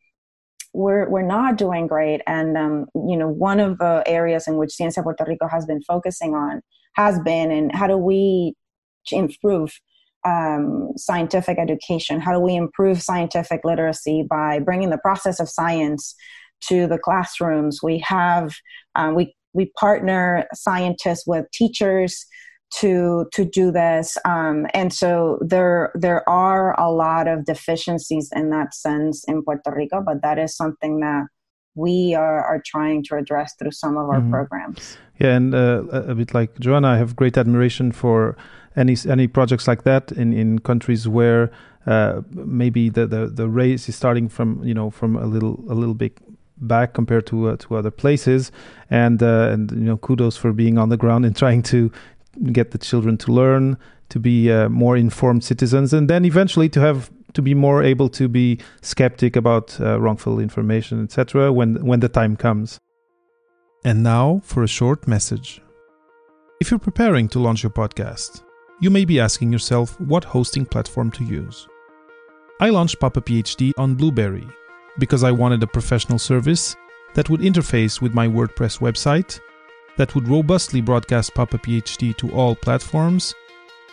we're, 0.75 1.09
we're 1.09 1.23
not 1.23 1.57
doing 1.57 1.87
great. 1.87 2.21
And, 2.27 2.59
um, 2.59 2.87
you 2.95 3.17
know, 3.17 3.29
one 3.29 3.59
of 3.59 3.79
the 3.79 4.05
areas 4.07 4.47
in 4.47 4.59
which 4.59 4.77
Ciencia 4.79 5.03
Puerto 5.03 5.25
Rico 5.27 5.49
has 5.49 5.65
been 5.65 5.81
focusing 5.83 6.35
on 6.35 6.61
has 6.93 7.19
been, 7.21 7.51
and 7.51 7.75
how 7.75 7.87
do 7.87 7.97
we 7.97 8.55
improve 9.11 9.73
um, 10.27 10.91
scientific 10.97 11.59
education? 11.59 12.21
How 12.21 12.33
do 12.33 12.41
we 12.41 12.57
improve 12.57 13.01
scientific 13.01 13.61
literacy 13.65 14.27
by 14.29 14.59
bringing 14.59 14.91
the 14.91 14.99
process 14.99 15.41
of 15.41 15.49
science 15.49 16.15
to 16.69 16.87
the 16.87 16.99
classrooms? 16.99 17.81
We 17.83 17.99
have 18.07 18.55
um, 18.95 19.15
we 19.15 19.35
we 19.53 19.73
partner 19.79 20.47
scientists 20.53 21.25
with 21.27 21.47
teachers 21.53 22.27
to 22.79 23.27
to 23.33 23.45
do 23.45 23.71
this, 23.71 24.19
um, 24.25 24.67
and 24.75 24.93
so 24.93 25.39
there 25.41 25.93
there 25.95 26.29
are 26.29 26.79
a 26.81 26.91
lot 26.91 27.29
of 27.29 27.45
deficiencies 27.45 28.31
in 28.35 28.51
that 28.51 28.75
sense 28.75 29.25
in 29.29 29.43
Puerto 29.43 29.73
Rico, 29.75 30.03
but 30.05 30.23
that 30.23 30.39
is 30.39 30.57
something 30.57 31.01
that 31.01 31.27
we 31.77 32.15
are, 32.15 32.43
are 32.43 32.61
trying 32.65 33.05
to 33.05 33.17
address 33.17 33.55
through 33.59 33.71
some 33.71 33.99
of 33.99 34.09
our 34.09 34.21
mm-hmm. 34.21 34.31
programs. 34.31 34.97
Yeah, 35.21 35.37
and 35.37 35.55
uh, 35.55 35.83
a 35.93 36.15
bit 36.15 36.35
like 36.35 36.55
Joana, 36.55 36.87
I 36.87 36.97
have 36.97 37.15
great 37.15 37.37
admiration 37.37 37.93
for 37.93 38.37
any 38.77 38.97
any 39.09 39.27
projects 39.27 39.67
like 39.67 39.83
that 39.85 40.13
in 40.13 40.33
in 40.33 40.59
countries 40.59 41.09
where 41.09 41.51
uh, 41.87 42.21
maybe 42.33 42.89
the, 42.89 43.07
the 43.07 43.27
the 43.27 43.49
race 43.49 43.89
is 43.89 43.97
starting 43.97 44.29
from 44.29 44.63
you 44.65 44.75
know 44.75 44.91
from 44.91 45.17
a 45.17 45.27
little 45.27 45.65
a 45.69 45.75
little 45.75 45.95
bit 45.95 46.19
back 46.59 46.95
compared 46.95 47.27
to 47.27 47.49
uh, 47.49 47.57
to 47.57 47.77
other 47.77 47.91
places 47.91 48.51
and 48.91 49.23
uh, 49.23 49.51
and 49.53 49.71
you 49.73 49.79
know 49.79 49.97
kudos 49.97 50.37
for 50.37 50.53
being 50.53 50.79
on 50.79 50.89
the 50.89 50.97
ground 50.97 51.25
and 51.25 51.37
trying 51.45 51.63
to 51.63 51.91
get 52.53 52.71
the 52.71 52.79
children 52.79 53.17
to 53.17 53.33
learn 53.33 53.77
to 54.09 54.21
be 54.21 54.53
uh, 54.53 54.69
more 54.69 54.97
informed 54.97 55.43
citizens 55.43 55.93
and 55.93 56.09
then 56.09 56.25
eventually 56.25 56.69
to 56.69 56.81
have 56.81 57.11
to 57.37 57.43
be 57.43 57.55
more 57.55 57.83
able 57.83 58.09
to 58.09 58.29
be 58.29 58.59
skeptic 58.81 59.37
about 59.37 59.79
uh, 59.81 60.01
wrongful 60.01 60.41
information, 60.41 61.05
etc. 61.05 61.53
When 61.53 61.85
when 61.87 62.01
the 62.01 62.09
time 62.09 62.35
comes. 62.37 62.79
And 63.85 64.03
now 64.03 64.41
for 64.43 64.63
a 64.63 64.69
short 64.69 65.07
message. 65.07 65.61
If 66.61 66.71
you're 66.71 66.81
preparing 66.81 67.29
to 67.29 67.39
launch 67.39 67.63
your 67.63 67.71
podcast, 67.71 68.43
you 68.81 68.91
may 68.91 69.05
be 69.05 69.21
asking 69.21 69.51
yourself 69.51 69.99
what 70.01 70.25
hosting 70.25 70.67
platform 70.67 71.11
to 71.13 71.25
use. 71.25 71.67
I 72.61 72.71
launched 72.71 73.01
Papa 73.01 73.21
PhD 73.21 73.73
on 73.77 73.95
Blubrry 73.95 74.47
because 74.99 75.25
I 75.25 75.31
wanted 75.33 75.63
a 75.63 75.67
professional 75.67 76.19
service 76.19 76.77
that 77.15 77.31
would 77.31 77.41
interface 77.41 78.01
with 78.01 78.15
my 78.15 78.27
WordPress 78.27 78.79
website, 78.81 79.41
that 79.97 80.15
would 80.15 80.29
robustly 80.29 80.81
broadcast 80.81 81.35
Papa 81.35 81.59
PhD 81.59 82.17
to 82.19 82.31
all 82.33 82.55
platforms, 82.55 83.35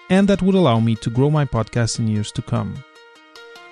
and 0.10 0.28
that 0.28 0.42
would 0.42 0.56
allow 0.56 0.80
me 0.80 0.96
to 0.96 1.10
grow 1.10 1.30
my 1.30 1.46
podcast 1.46 2.00
in 2.00 2.08
years 2.08 2.32
to 2.34 2.42
come. 2.42 2.76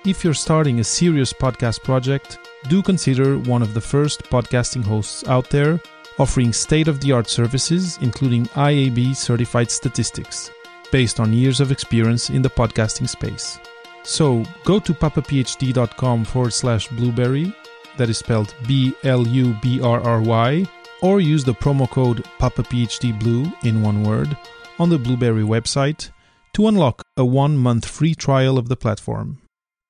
If 0.04 0.24
you're 0.24 0.34
starting 0.34 0.80
a 0.80 0.84
serious 0.84 1.32
podcast 1.32 1.82
project, 1.84 2.38
do 2.68 2.82
consider 2.82 3.38
one 3.38 3.62
of 3.62 3.74
the 3.74 3.80
first 3.80 4.24
podcasting 4.24 4.82
hosts 4.82 5.26
out 5.28 5.48
there 5.50 5.80
offering 6.18 6.52
state 6.52 6.88
of 6.88 7.00
the 7.00 7.12
art 7.12 7.28
services, 7.28 7.98
including 8.02 8.46
IAB 8.48 9.16
certified 9.16 9.70
statistics, 9.70 10.50
based 10.92 11.18
on 11.18 11.32
years 11.32 11.60
of 11.60 11.72
experience 11.72 12.30
in 12.30 12.42
the 12.42 12.50
podcasting 12.50 13.08
space. 13.08 13.58
So 14.04 14.44
go 14.64 14.78
to 14.78 14.94
papaphd.com 14.94 16.24
forward 16.24 16.52
slash 16.52 16.86
blubrry, 16.88 17.52
that 17.96 18.08
is 18.08 18.18
spelled 18.18 18.54
B 18.68 18.94
L 19.02 19.26
U 19.26 19.56
B 19.60 19.80
R 19.80 20.00
R 20.00 20.20
Y, 20.20 20.64
or 21.02 21.20
use 21.20 21.44
the 21.44 21.54
promo 21.54 21.90
code 21.90 22.24
PapaPhDBlue 22.38 23.64
in 23.64 23.82
one 23.82 24.04
word 24.04 24.36
on 24.78 24.88
the 24.88 24.98
Blubrry 24.98 25.42
website 25.42 26.10
to 26.54 26.66
unlock 26.68 27.02
a 27.16 27.24
one 27.24 27.56
month 27.56 27.86
free 27.86 28.14
trial 28.14 28.58
of 28.58 28.68
the 28.68 28.76
platform. 28.76 29.40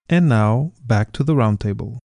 And 0.08 0.28
now, 0.28 0.72
back 0.84 1.12
to 1.12 1.24
the 1.24 1.34
roundtable. 1.34 1.98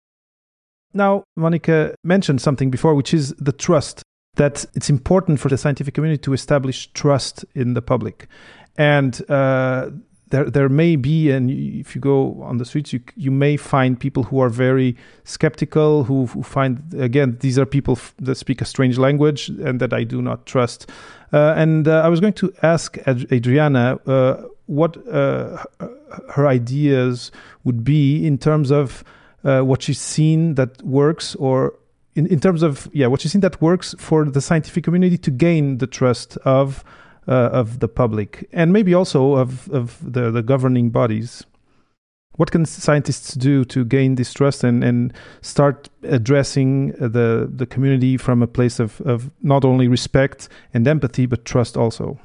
Now, 0.93 1.25
Monica 1.37 1.95
mentioned 2.05 2.41
something 2.41 2.71
before, 2.71 2.95
which 2.95 3.15
is 3.15 3.35
the 3.39 3.53
trust 3.53 4.03
that 4.37 4.65
it's 4.75 4.91
important 4.91 5.41
for 5.41 5.49
the 5.49 5.57
scientific 5.57 5.95
community 5.95 6.21
to 6.23 6.33
establish 6.33 6.89
trust 6.93 7.45
in 7.55 7.75
the 7.75 7.83
public. 7.83 8.29
And 8.77 9.31
uh, 9.31 9.91
there 10.35 10.51
there 10.51 10.69
may 10.69 10.97
be, 10.97 11.31
and 11.31 11.51
if 11.51 11.95
you 11.95 12.01
go 12.01 12.43
on 12.43 12.59
the 12.59 12.65
streets, 12.65 12.93
you 12.93 13.01
you 13.17 13.31
may 13.31 13.57
find 13.57 13.99
people 13.99 14.25
who 14.25 14.41
are 14.41 14.49
very 14.49 14.97
skeptical, 15.25 16.05
who, 16.05 16.27
who 16.27 16.43
find 16.43 16.83
again 16.95 17.37
these 17.41 17.59
are 17.59 17.67
people 17.67 17.93
f- 17.93 18.15
that 18.19 18.37
speak 18.37 18.61
a 18.61 18.65
strange 18.65 18.99
language 18.99 19.49
and 19.49 19.81
that 19.81 19.93
I 19.93 20.05
do 20.05 20.21
not 20.23 20.47
trust. 20.47 20.91
Uh, 21.33 21.55
and 21.57 21.87
uh, 21.87 22.03
I 22.05 22.09
was 22.09 22.21
going 22.21 22.33
to 22.35 22.53
ask 22.63 22.99
Ad- 23.07 23.31
Adriana 23.33 23.99
uh, 24.07 24.43
what 24.67 24.97
uh, 25.09 25.63
her 26.31 26.47
ideas 26.47 27.31
would 27.65 27.85
be 27.85 28.27
in 28.27 28.39
terms 28.39 28.71
of 28.71 29.05
uh, 29.45 29.61
what 29.61 29.83
she's 29.83 30.01
seen 30.01 30.55
that 30.55 30.83
works, 30.83 31.35
or 31.37 31.75
in, 32.15 32.27
in 32.27 32.41
terms 32.41 32.63
of 32.63 32.89
yeah, 32.93 33.07
what 33.07 33.21
she's 33.21 33.33
seen 33.33 33.43
that 33.43 33.61
works 33.61 33.95
for 33.99 34.25
the 34.25 34.41
scientific 34.41 34.85
community 34.85 35.19
to 35.19 35.31
gain 35.31 35.79
the 35.79 35.87
trust 35.87 36.39
of 36.39 36.83
uh, 37.29 37.51
of 37.53 37.81
the 37.81 37.89
public 37.89 38.49
and 38.53 38.73
maybe 38.73 38.95
also 38.95 39.37
of, 39.37 39.71
of 39.71 39.99
the, 40.03 40.31
the 40.31 40.43
governing 40.43 40.91
bodies. 40.91 41.45
What 42.37 42.51
can 42.51 42.67
scientists 42.67 43.35
do 43.35 43.65
to 43.67 43.85
gain 43.85 44.17
this 44.17 44.33
trust 44.33 44.65
and, 44.65 44.83
and 44.83 45.13
start 45.41 45.89
addressing 46.03 46.89
the, 46.93 47.49
the 47.53 47.65
community 47.65 48.17
from 48.17 48.43
a 48.43 48.49
place 48.49 48.81
of, 48.81 49.01
of 49.03 49.31
not 49.41 49.65
only 49.65 49.87
respect 49.87 50.49
and 50.73 50.87
empathy, 50.89 51.27
but 51.27 51.45
trust 51.45 51.77
also? 51.77 52.19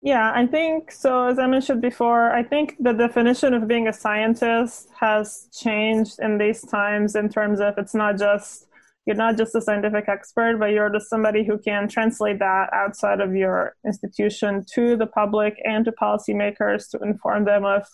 Yeah, 0.00 0.30
I 0.32 0.46
think 0.46 0.92
so. 0.92 1.24
As 1.24 1.40
I 1.40 1.48
mentioned 1.48 1.82
before, 1.82 2.30
I 2.30 2.44
think 2.44 2.76
the 2.78 2.92
definition 2.92 3.52
of 3.52 3.66
being 3.66 3.88
a 3.88 3.92
scientist 3.92 4.88
has 5.00 5.48
changed 5.52 6.20
in 6.20 6.38
these 6.38 6.62
times 6.62 7.16
in 7.16 7.28
terms 7.28 7.60
of 7.60 7.76
it's 7.78 7.94
not 7.94 8.16
just 8.16 8.68
you're 9.08 9.16
not 9.16 9.38
just 9.38 9.54
a 9.54 9.62
scientific 9.62 10.06
expert, 10.06 10.58
but 10.58 10.66
you're 10.66 10.90
just 10.90 11.08
somebody 11.08 11.42
who 11.42 11.56
can 11.56 11.88
translate 11.88 12.38
that 12.40 12.68
outside 12.74 13.22
of 13.22 13.34
your 13.34 13.74
institution 13.86 14.62
to 14.74 14.98
the 14.98 15.06
public 15.06 15.54
and 15.64 15.86
to 15.86 15.92
policymakers 15.92 16.90
to 16.90 16.98
inform 16.98 17.46
them 17.46 17.64
of 17.64 17.86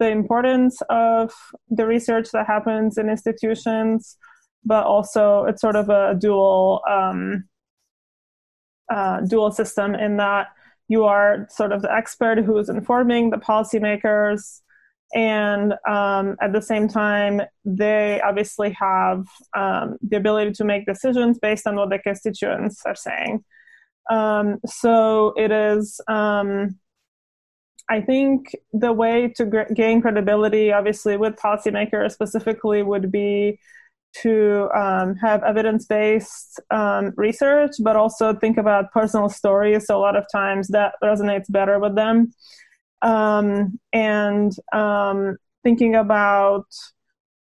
the 0.00 0.08
importance 0.08 0.82
of 0.90 1.32
the 1.68 1.86
research 1.86 2.32
that 2.32 2.48
happens 2.48 2.98
in 2.98 3.08
institutions, 3.08 4.16
but 4.64 4.84
also 4.84 5.44
it's 5.44 5.60
sort 5.60 5.76
of 5.76 5.88
a 5.88 6.16
dual 6.18 6.82
um, 6.90 7.44
uh, 8.92 9.20
dual 9.20 9.52
system 9.52 9.94
in 9.94 10.16
that 10.16 10.48
you 10.88 11.04
are 11.04 11.46
sort 11.48 11.70
of 11.70 11.80
the 11.80 11.92
expert 11.94 12.38
who 12.38 12.58
is 12.58 12.68
informing 12.68 13.30
the 13.30 13.36
policymakers 13.36 14.62
and 15.14 15.74
um, 15.88 16.36
at 16.40 16.52
the 16.52 16.62
same 16.62 16.88
time 16.88 17.42
they 17.64 18.20
obviously 18.22 18.70
have 18.72 19.26
um, 19.56 19.96
the 20.02 20.16
ability 20.16 20.52
to 20.52 20.64
make 20.64 20.86
decisions 20.86 21.38
based 21.38 21.66
on 21.66 21.76
what 21.76 21.90
the 21.90 21.98
constituents 21.98 22.82
are 22.84 22.94
saying. 22.94 23.44
Um, 24.10 24.58
so 24.66 25.32
it 25.36 25.50
is 25.50 26.00
um, 26.08 26.78
i 27.88 28.00
think 28.00 28.54
the 28.72 28.92
way 28.92 29.32
to 29.36 29.44
gr- 29.44 29.72
gain 29.74 30.00
credibility 30.00 30.72
obviously 30.72 31.16
with 31.16 31.36
policymakers 31.36 32.12
specifically 32.12 32.82
would 32.82 33.12
be 33.12 33.58
to 34.22 34.68
um, 34.74 35.14
have 35.16 35.42
evidence-based 35.42 36.60
um, 36.70 37.12
research 37.16 37.72
but 37.80 37.96
also 37.96 38.34
think 38.34 38.56
about 38.56 38.92
personal 38.92 39.28
stories. 39.28 39.86
So 39.86 39.98
a 39.98 40.00
lot 40.00 40.16
of 40.16 40.24
times 40.32 40.68
that 40.68 40.94
resonates 41.02 41.50
better 41.50 41.78
with 41.78 41.94
them 41.94 42.32
um, 43.02 43.78
and 43.92 44.52
um, 44.72 45.36
thinking 45.62 45.94
about 45.94 46.66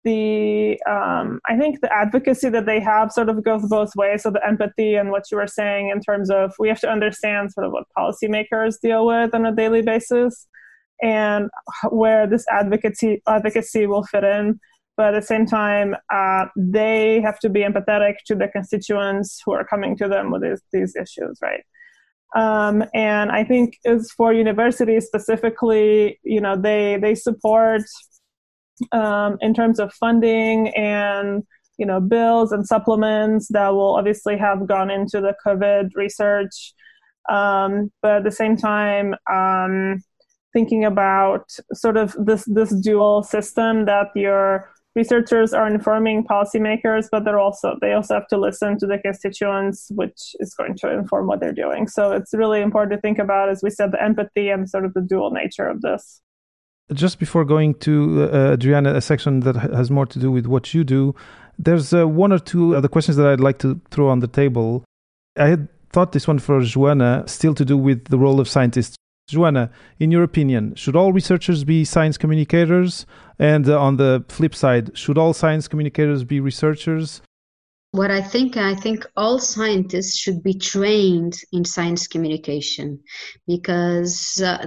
the 0.03 0.79
um, 0.89 1.39
I 1.47 1.57
think 1.57 1.79
the 1.81 1.93
advocacy 1.93 2.49
that 2.49 2.65
they 2.65 2.79
have 2.81 3.11
sort 3.11 3.29
of 3.29 3.43
goes 3.43 3.67
both 3.69 3.95
ways. 3.95 4.23
So 4.23 4.31
the 4.31 4.45
empathy 4.45 4.95
and 4.95 5.11
what 5.11 5.31
you 5.31 5.37
were 5.37 5.47
saying 5.47 5.89
in 5.89 6.01
terms 6.01 6.29
of 6.29 6.53
we 6.59 6.67
have 6.67 6.81
to 6.81 6.89
understand 6.89 7.51
sort 7.53 7.65
of 7.65 7.71
what 7.71 7.85
policymakers 7.97 8.79
deal 8.81 9.05
with 9.05 9.33
on 9.33 9.45
a 9.45 9.55
daily 9.55 9.81
basis 9.81 10.47
and 11.01 11.49
where 11.89 12.27
this 12.27 12.45
advocacy 12.51 13.21
advocacy 13.27 13.87
will 13.87 14.03
fit 14.03 14.23
in. 14.23 14.59
But 14.95 15.15
at 15.15 15.21
the 15.21 15.25
same 15.25 15.47
time, 15.47 15.95
uh, 16.13 16.45
they 16.55 17.19
have 17.21 17.39
to 17.39 17.49
be 17.49 17.61
empathetic 17.61 18.15
to 18.27 18.35
the 18.35 18.47
constituents 18.47 19.41
who 19.43 19.51
are 19.53 19.65
coming 19.65 19.97
to 19.97 20.07
them 20.07 20.29
with 20.29 20.43
these, 20.43 20.61
these 20.71 20.95
issues, 20.95 21.39
right? 21.41 21.63
Um, 22.35 22.83
and 22.93 23.31
I 23.31 23.43
think 23.43 23.77
is 23.83 24.11
for 24.11 24.33
universities 24.33 25.05
specifically, 25.05 26.19
you 26.23 26.41
know, 26.41 26.55
they 26.55 26.97
they 27.01 27.15
support 27.15 27.83
um, 28.91 29.37
in 29.41 29.53
terms 29.53 29.79
of 29.79 29.93
funding 29.93 30.69
and 30.69 31.43
you 31.77 31.85
know 31.85 31.99
bills 31.99 32.51
and 32.51 32.65
supplements 32.65 33.47
that 33.49 33.69
will 33.69 33.95
obviously 33.95 34.37
have 34.37 34.67
gone 34.67 34.89
into 34.89 35.21
the 35.21 35.35
COVID 35.45 35.89
research, 35.95 36.73
um, 37.29 37.91
but 38.01 38.17
at 38.17 38.23
the 38.23 38.31
same 38.31 38.57
time. 38.57 39.15
Um, 39.31 40.01
thinking 40.53 40.85
about 40.85 41.49
sort 41.73 41.97
of 41.97 42.15
this 42.23 42.45
this 42.45 42.69
dual 42.79 43.23
system 43.23 43.85
that 43.85 44.07
you're 44.15 44.69
researchers 44.95 45.53
are 45.53 45.67
informing 45.67 46.23
policymakers, 46.23 47.07
but 47.11 47.25
they're 47.25 47.39
also 47.39 47.75
they 47.81 47.93
also 47.93 48.13
have 48.15 48.27
to 48.27 48.37
listen 48.37 48.77
to 48.79 48.85
the 48.85 48.97
constituents, 48.97 49.87
which 49.91 50.35
is 50.39 50.53
going 50.53 50.75
to 50.77 50.91
inform 50.91 51.27
what 51.27 51.39
they're 51.39 51.53
doing. 51.53 51.87
So 51.87 52.11
it's 52.11 52.33
really 52.33 52.61
important 52.61 52.93
to 52.97 53.01
think 53.01 53.19
about, 53.19 53.49
as 53.49 53.61
we 53.63 53.69
said, 53.69 53.91
the 53.91 54.01
empathy 54.01 54.49
and 54.49 54.69
sort 54.69 54.85
of 54.85 54.93
the 54.93 55.01
dual 55.01 55.31
nature 55.31 55.67
of 55.67 55.81
this. 55.81 56.21
Just 56.93 57.17
before 57.17 57.45
going 57.45 57.75
to 57.75 58.29
uh, 58.31 58.53
Adriana, 58.53 58.93
a 58.93 59.01
section 59.01 59.39
that 59.41 59.55
has 59.55 59.89
more 59.89 60.05
to 60.05 60.19
do 60.19 60.31
with 60.31 60.45
what 60.45 60.73
you 60.73 60.83
do, 60.83 61.15
there's 61.57 61.93
uh, 61.93 62.07
one 62.07 62.31
or 62.31 62.39
two 62.39 62.75
other 62.75 62.87
questions 62.87 63.17
that 63.17 63.25
I'd 63.25 63.39
like 63.39 63.59
to 63.59 63.79
throw 63.89 64.09
on 64.09 64.19
the 64.19 64.27
table. 64.27 64.83
I 65.37 65.47
had 65.47 65.69
thought 65.91 66.11
this 66.11 66.27
one 66.27 66.39
for 66.39 66.59
Joana, 66.59 67.27
still 67.29 67.53
to 67.55 67.63
do 67.63 67.77
with 67.77 68.05
the 68.05 68.17
role 68.17 68.39
of 68.39 68.49
scientists. 68.49 68.97
Joana, 69.33 69.69
in 69.99 70.11
your 70.11 70.23
opinion, 70.23 70.75
should 70.75 70.95
all 70.95 71.11
researchers 71.13 71.63
be 71.63 71.83
science 71.83 72.17
communicators? 72.17 73.05
And 73.39 73.67
uh, 73.67 73.79
on 73.79 73.97
the 73.97 74.23
flip 74.29 74.55
side, 74.55 74.97
should 74.97 75.17
all 75.17 75.33
science 75.33 75.67
communicators 75.67 76.23
be 76.23 76.39
researchers? 76.39 77.21
What 77.93 78.09
I 78.09 78.21
think, 78.21 78.57
I 78.57 78.73
think 78.73 79.05
all 79.15 79.37
scientists 79.37 80.17
should 80.17 80.41
be 80.41 80.55
trained 80.55 81.35
in 81.51 81.63
science 81.63 82.07
communication 82.07 83.01
because 83.45 84.41
uh, 84.43 84.65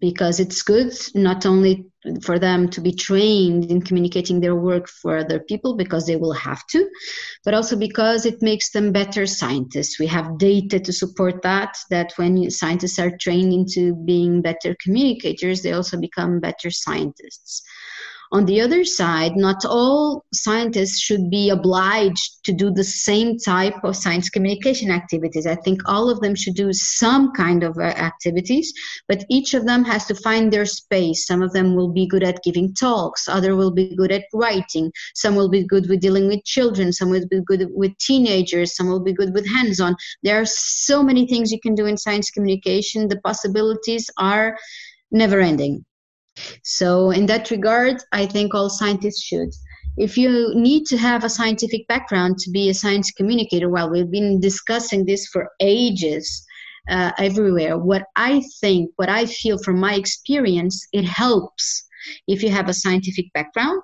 because 0.00 0.40
it's 0.40 0.62
good 0.62 0.92
not 1.14 1.46
only 1.46 1.86
for 2.20 2.40
them 2.40 2.68
to 2.70 2.80
be 2.80 2.90
trained 2.90 3.70
in 3.70 3.80
communicating 3.80 4.40
their 4.40 4.56
work 4.56 4.88
for 4.88 5.18
other 5.18 5.38
people 5.38 5.76
because 5.76 6.04
they 6.06 6.16
will 6.16 6.32
have 6.32 6.66
to, 6.70 6.90
but 7.44 7.54
also 7.54 7.76
because 7.76 8.26
it 8.26 8.42
makes 8.42 8.72
them 8.72 8.90
better 8.90 9.24
scientists. 9.24 10.00
We 10.00 10.08
have 10.08 10.36
data 10.36 10.80
to 10.80 10.92
support 10.92 11.42
that. 11.42 11.78
That 11.90 12.12
when 12.16 12.50
scientists 12.50 12.98
are 12.98 13.16
trained 13.16 13.52
into 13.52 13.94
being 13.94 14.42
better 14.42 14.74
communicators, 14.82 15.62
they 15.62 15.74
also 15.74 15.96
become 15.96 16.40
better 16.40 16.72
scientists. 16.72 17.62
On 18.30 18.44
the 18.44 18.60
other 18.60 18.84
side, 18.84 19.36
not 19.36 19.64
all 19.64 20.24
scientists 20.34 20.98
should 20.98 21.30
be 21.30 21.48
obliged 21.48 22.44
to 22.44 22.52
do 22.52 22.70
the 22.70 22.84
same 22.84 23.38
type 23.38 23.82
of 23.84 23.96
science 23.96 24.28
communication 24.28 24.90
activities. 24.90 25.46
I 25.46 25.54
think 25.54 25.80
all 25.86 26.10
of 26.10 26.20
them 26.20 26.34
should 26.34 26.54
do 26.54 26.70
some 26.72 27.32
kind 27.32 27.62
of 27.62 27.78
uh, 27.78 27.84
activities, 27.84 28.72
but 29.08 29.24
each 29.30 29.54
of 29.54 29.64
them 29.64 29.82
has 29.84 30.04
to 30.06 30.14
find 30.14 30.52
their 30.52 30.66
space. 30.66 31.26
Some 31.26 31.42
of 31.42 31.52
them 31.52 31.74
will 31.74 31.88
be 31.90 32.06
good 32.06 32.22
at 32.22 32.42
giving 32.42 32.74
talks, 32.74 33.28
other 33.28 33.56
will 33.56 33.70
be 33.70 33.96
good 33.96 34.12
at 34.12 34.24
writing, 34.34 34.92
some 35.14 35.34
will 35.34 35.48
be 35.48 35.64
good 35.64 35.88
with 35.88 36.00
dealing 36.00 36.28
with 36.28 36.44
children, 36.44 36.92
some 36.92 37.08
will 37.08 37.26
be 37.30 37.40
good 37.46 37.68
with 37.72 37.96
teenagers, 37.96 38.76
some 38.76 38.88
will 38.88 39.02
be 39.02 39.14
good 39.14 39.32
with 39.32 39.48
hands-on. 39.48 39.96
There 40.22 40.38
are 40.38 40.46
so 40.46 41.02
many 41.02 41.26
things 41.26 41.50
you 41.50 41.60
can 41.60 41.74
do 41.74 41.86
in 41.86 41.96
science 41.96 42.30
communication. 42.30 43.08
The 43.08 43.20
possibilities 43.22 44.10
are 44.18 44.58
never 45.10 45.40
ending. 45.40 45.84
So, 46.62 47.10
in 47.10 47.26
that 47.26 47.50
regard, 47.50 47.96
I 48.12 48.26
think 48.26 48.54
all 48.54 48.70
scientists 48.70 49.22
should. 49.22 49.50
If 49.96 50.16
you 50.16 50.52
need 50.54 50.86
to 50.86 50.96
have 50.96 51.24
a 51.24 51.28
scientific 51.28 51.88
background 51.88 52.38
to 52.38 52.50
be 52.50 52.68
a 52.68 52.74
science 52.74 53.10
communicator, 53.10 53.68
well, 53.68 53.90
we've 53.90 54.10
been 54.10 54.40
discussing 54.40 55.04
this 55.04 55.26
for 55.26 55.50
ages 55.60 56.46
uh, 56.88 57.12
everywhere. 57.18 57.76
What 57.78 58.04
I 58.14 58.42
think, 58.60 58.90
what 58.96 59.08
I 59.08 59.26
feel 59.26 59.58
from 59.58 59.80
my 59.80 59.94
experience, 59.94 60.86
it 60.92 61.04
helps 61.04 61.84
if 62.26 62.42
you 62.42 62.50
have 62.50 62.68
a 62.68 62.74
scientific 62.74 63.32
background 63.32 63.82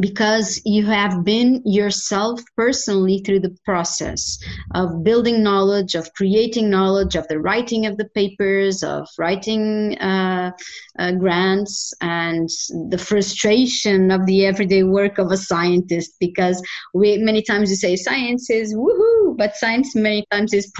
because 0.00 0.60
you 0.64 0.86
have 0.86 1.24
been 1.24 1.62
yourself 1.64 2.40
personally 2.56 3.22
through 3.24 3.40
the 3.40 3.56
process 3.64 4.38
of 4.74 5.04
building 5.04 5.42
knowledge, 5.42 5.94
of 5.94 6.12
creating 6.14 6.70
knowledge, 6.70 7.14
of 7.14 7.28
the 7.28 7.38
writing 7.38 7.84
of 7.86 7.98
the 7.98 8.08
papers, 8.14 8.82
of 8.82 9.06
writing 9.18 9.98
uh, 9.98 10.52
uh, 10.98 11.12
grants, 11.12 11.92
and 12.00 12.48
the 12.88 12.98
frustration 12.98 14.10
of 14.10 14.24
the 14.26 14.46
everyday 14.46 14.82
work 14.82 15.18
of 15.18 15.30
a 15.30 15.36
scientist. 15.36 16.14
Because 16.20 16.62
we 16.94 17.18
many 17.18 17.42
times 17.42 17.68
we 17.68 17.74
say 17.74 17.96
science 17.96 18.48
is 18.48 18.74
woohoo, 18.74 19.36
but 19.36 19.56
science 19.56 19.94
many 19.94 20.24
times 20.30 20.54
is 20.54 20.72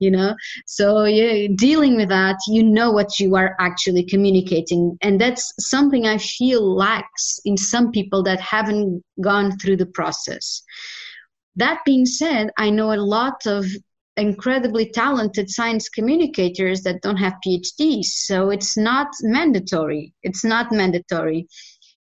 you 0.00 0.10
know? 0.10 0.34
So 0.66 1.04
yeah 1.04 1.48
dealing 1.54 1.96
with 1.96 2.08
that 2.08 2.38
you 2.48 2.62
know 2.62 2.90
what 2.90 3.20
you 3.20 3.36
are 3.36 3.54
actually 3.60 4.04
communicating. 4.04 4.98
And 5.02 5.20
that's 5.20 5.52
something 5.58 6.06
i 6.06 6.18
feel 6.18 6.74
lacks 6.74 7.40
in 7.44 7.56
some 7.56 7.92
people 7.92 8.22
that 8.24 8.40
haven't 8.40 9.02
gone 9.20 9.58
through 9.58 9.76
the 9.76 9.86
process. 9.86 10.62
That 11.56 11.80
being 11.84 12.06
said 12.06 12.50
i 12.56 12.70
know 12.70 12.92
a 12.92 13.06
lot 13.16 13.46
of 13.46 13.66
incredibly 14.16 14.90
talented 14.90 15.48
science 15.48 15.88
communicators 15.88 16.82
that 16.82 17.00
don't 17.00 17.16
have 17.16 17.34
phds 17.46 18.06
so 18.06 18.50
it's 18.50 18.76
not 18.76 19.08
mandatory. 19.22 20.12
It's 20.22 20.44
not 20.44 20.72
mandatory. 20.72 21.46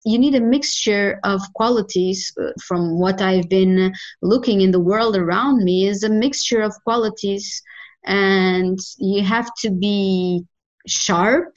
You 0.04 0.18
need 0.18 0.36
a 0.36 0.42
mixture 0.42 1.20
of 1.24 1.42
qualities 1.54 2.34
uh, 2.42 2.52
from 2.68 3.00
what 3.00 3.22
i've 3.22 3.50
been 3.50 3.94
looking 4.22 4.62
in 4.62 4.72
the 4.72 4.80
world 4.80 5.16
around 5.16 5.64
me 5.64 5.88
is 5.88 6.04
a 6.04 6.10
mixture 6.10 6.62
of 6.62 6.74
qualities 6.84 7.62
and 8.06 8.80
you 8.98 9.24
have 9.24 9.50
to 9.60 9.70
be 9.70 10.46
sharp 10.88 11.54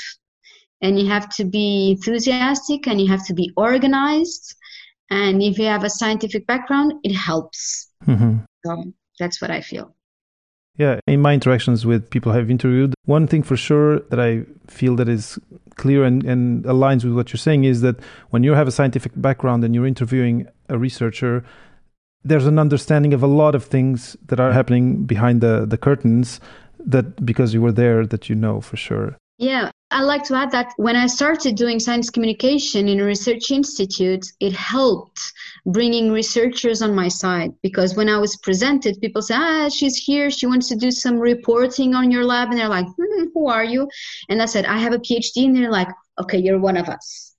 and 0.81 0.99
you 0.99 1.07
have 1.09 1.29
to 1.37 1.45
be 1.45 1.93
enthusiastic 1.93 2.87
and 2.87 3.01
you 3.01 3.09
have 3.09 3.27
to 3.27 3.35
be 3.35 3.51
organized. 3.57 4.55
And 5.11 5.43
if 5.43 5.59
you 5.59 5.67
have 5.67 5.85
a 5.85 5.91
scientific 5.91 6.47
background 6.47 6.95
it 7.03 7.15
helps. 7.15 7.91
Mm-hmm. 8.07 8.39
so 8.65 8.93
that's 9.19 9.41
what 9.41 9.51
i 9.51 9.61
feel. 9.61 9.95
Yeah 10.77 10.99
in 11.07 11.21
my 11.23 11.33
interactions 11.35 11.87
with 11.87 12.11
people 12.11 12.33
i've 12.33 12.51
interviewed 12.51 12.95
one 13.07 13.27
thing 13.27 13.43
for 13.43 13.57
sure 13.57 14.01
that 14.11 14.21
i 14.21 14.45
feel 14.67 14.97
that 14.97 15.09
is 15.09 15.39
clear 15.77 16.05
and, 16.05 16.25
and 16.25 16.65
aligns 16.65 17.05
with 17.05 17.15
what 17.15 17.33
you're 17.33 17.39
saying 17.39 17.65
is 17.65 17.81
that 17.81 17.97
when 18.31 18.43
you 18.43 18.53
have 18.53 18.69
a 18.69 18.73
scientific 18.73 19.13
background 19.17 19.65
and 19.65 19.75
you're 19.75 19.87
interviewing 19.87 20.47
a 20.69 20.79
researcher 20.79 21.45
there's 22.25 22.47
an 22.47 22.59
understanding 22.59 23.13
of 23.13 23.23
a 23.23 23.27
lot 23.27 23.55
of 23.55 23.65
things 23.65 24.17
that 24.27 24.41
are 24.41 24.53
happening 24.53 25.05
behind 25.05 25.41
the, 25.41 25.67
the 25.67 25.77
curtains 25.77 26.41
that 26.79 27.25
because 27.25 27.55
you 27.55 27.63
were 27.63 27.73
there 27.73 28.07
that 28.07 28.29
you 28.29 28.35
know 28.35 28.61
for 28.61 28.77
sure. 28.77 29.17
Yeah 29.39 29.71
i 29.95 30.01
like 30.01 30.25
to 30.25 30.35
add 30.35 30.51
that 30.51 30.73
when 30.77 30.97
i 30.97 31.07
started 31.07 31.55
doing 31.55 31.79
science 31.79 32.11
communication 32.11 32.89
in 32.89 33.01
a 33.01 33.05
research 33.05 33.51
institute 33.51 34.27
it 34.41 34.53
helped 34.53 35.21
bringing 35.67 36.11
researchers 36.11 36.83
on 36.83 36.95
my 36.95 37.07
side 37.07 37.53
because 37.63 37.95
when 37.95 38.09
i 38.09 38.19
was 38.19 38.37
presented 38.37 39.01
people 39.01 39.23
say 39.23 39.35
ah 39.37 39.69
she's 39.69 39.97
here. 39.97 40.31
She 40.31 40.47
wants 40.47 40.69
to 40.69 40.77
do 40.77 40.91
some 40.91 41.19
reporting 41.19 41.95
on 41.95 42.11
your 42.11 42.25
lab. 42.25 42.51
And 42.51 42.59
they're 42.59 42.69
like 42.69 42.87
hmm, 42.99 43.25
who 43.33 43.47
are 43.47 43.65
you? 43.65 43.89
And 44.29 44.43
i 44.43 44.47
said 44.47 44.65
i 44.67 44.79
have 44.79 44.93
a 44.93 44.99
phd 44.99 45.37
and 45.37 45.57
they're 45.57 45.71
like 45.71 45.89
okay 46.21 46.39
you're 46.39 46.59
one 46.59 46.77
of 46.77 46.89
us 46.89 47.34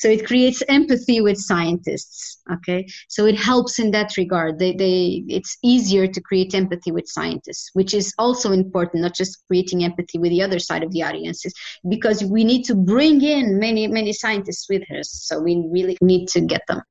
so 0.00 0.08
it 0.08 0.26
creates 0.26 0.62
empathy 0.68 1.20
with 1.20 1.36
scientists 1.36 2.30
okay? 2.52 2.86
So 3.08 3.26
it 3.26 3.36
helps 3.36 3.78
in 3.78 3.90
that 3.92 4.16
regard. 4.16 4.58
They, 4.58 4.72
they 4.72 5.24
it's 5.28 5.56
easier 5.62 6.06
to 6.06 6.20
create 6.20 6.54
empathy 6.54 6.92
with 6.92 7.06
scientists 7.06 7.70
which 7.74 7.94
is 7.94 8.12
also 8.18 8.52
important 8.52 9.02
not 9.02 9.14
just 9.14 9.42
creating 9.46 9.84
empathy 9.84 10.18
with 10.18 10.30
the 10.30 10.42
other 10.42 10.58
side 10.58 10.82
of 10.82 10.92
the 10.92 11.02
audiences 11.02 11.52
because 11.88 12.24
we 12.24 12.44
need 12.44 12.64
to 12.64 12.74
bring 12.74 13.22
in 13.22 13.58
many 13.58 13.86
many 13.86 14.12
scientists 14.12 14.66
with 14.68 14.82
us. 14.90 15.10
So 15.10 15.40
we 15.40 15.62
really 15.70 15.96
need 16.00 16.28
to 16.28 16.40
get 16.40 16.62
them 16.68 16.82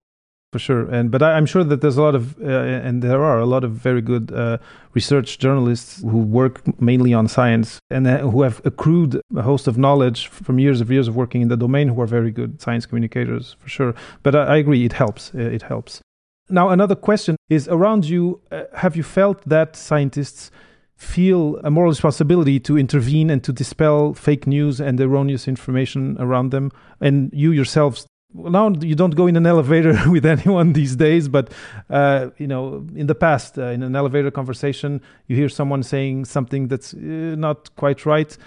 for 0.51 0.59
sure. 0.59 0.89
And 0.89 1.11
but 1.11 1.21
I, 1.21 1.37
am 1.37 1.45
sure 1.45 1.63
that 1.63 1.81
there's 1.81 1.97
a 1.97 2.01
lot 2.01 2.15
of 2.15 2.39
uh, 2.41 2.47
and 2.47 3.01
there 3.01 3.23
are 3.23 3.39
a 3.39 3.45
lot 3.45 3.63
of 3.63 3.71
very 3.71 4.01
good 4.01 4.31
uh, 4.31 4.57
research 4.93 5.37
journalists 5.37 6.01
who 6.01 6.19
work 6.19 6.81
mainly 6.81 7.13
on 7.13 7.27
science 7.27 7.79
and 7.89 8.07
uh, 8.07 8.19
who 8.19 8.41
have 8.41 8.61
accrued 8.65 9.21
a 9.35 9.41
host 9.41 9.67
of 9.67 9.77
knowledge 9.77 10.27
from 10.27 10.57
years 10.59 10.81
of 10.81 10.91
years 10.91 11.07
of 11.07 11.15
working 11.15 11.41
in 11.41 11.47
the 11.49 11.57
domain 11.57 11.87
who 11.89 12.01
are 12.01 12.07
very 12.07 12.31
good 12.31 12.61
science 12.61 12.85
communicators 12.85 13.55
for 13.59 13.69
sure. 13.69 13.93
But 14.23 14.35
i, 14.35 14.55
I 14.55 14.57
agree 14.57 14.85
it 14.85 14.93
helps. 14.93 15.31
Uh, 15.35 15.39
it 15.39 15.61
helps. 15.61 16.01
Now 16.49 16.69
another 16.69 16.95
question 16.95 17.35
is 17.49 17.67
around 17.67 18.05
you 18.05 18.41
uh, 18.51 18.63
have 18.73 18.95
you 18.95 19.03
felt 19.03 19.47
that 19.47 19.75
scientists 19.75 20.49
feel 20.95 21.57
a 21.63 21.69
moral 21.69 21.91
responsibility 21.91 22.59
to 22.59 22.77
intervene 22.77 23.29
and 23.29 23.41
to 23.43 23.53
dispel 23.53 24.13
fake 24.13 24.45
news 24.47 24.81
and 24.81 24.99
erroneous 24.99 25.47
information 25.47 26.17
around 26.19 26.49
them? 26.49 26.71
And 26.99 27.29
you 27.33 27.51
yourselves 27.51 28.07
now 28.33 28.69
you 28.81 28.95
don't 28.95 29.15
go 29.15 29.27
in 29.27 29.35
an 29.35 29.45
elevator 29.45 29.97
with 30.09 30.25
anyone 30.25 30.73
these 30.73 30.95
days, 30.95 31.27
but 31.27 31.51
uh, 31.89 32.29
you 32.37 32.47
know, 32.47 32.85
in 32.95 33.07
the 33.07 33.15
past, 33.15 33.57
uh, 33.57 33.67
in 33.67 33.83
an 33.83 33.95
elevator 33.95 34.31
conversation, 34.31 35.01
you 35.27 35.35
hear 35.35 35.49
someone 35.49 35.83
saying 35.83 36.25
something 36.25 36.67
that's 36.67 36.93
uh, 36.93 36.97
not 36.97 37.75
quite 37.75 38.05
right. 38.05 38.37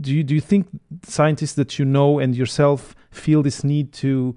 Do 0.00 0.14
you 0.14 0.22
do 0.22 0.34
you 0.34 0.40
think 0.40 0.68
scientists 1.02 1.54
that 1.54 1.78
you 1.78 1.84
know 1.84 2.18
and 2.18 2.36
yourself 2.36 2.94
feel 3.10 3.42
this 3.42 3.64
need 3.64 3.92
to 3.94 4.36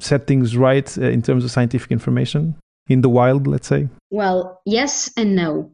set 0.00 0.26
things 0.26 0.56
right 0.56 0.96
uh, 0.98 1.02
in 1.02 1.22
terms 1.22 1.44
of 1.44 1.50
scientific 1.50 1.90
information 1.90 2.56
in 2.88 3.00
the 3.00 3.08
wild, 3.08 3.46
let's 3.46 3.66
say? 3.66 3.88
Well, 4.10 4.60
yes 4.64 5.10
and 5.16 5.34
no. 5.34 5.72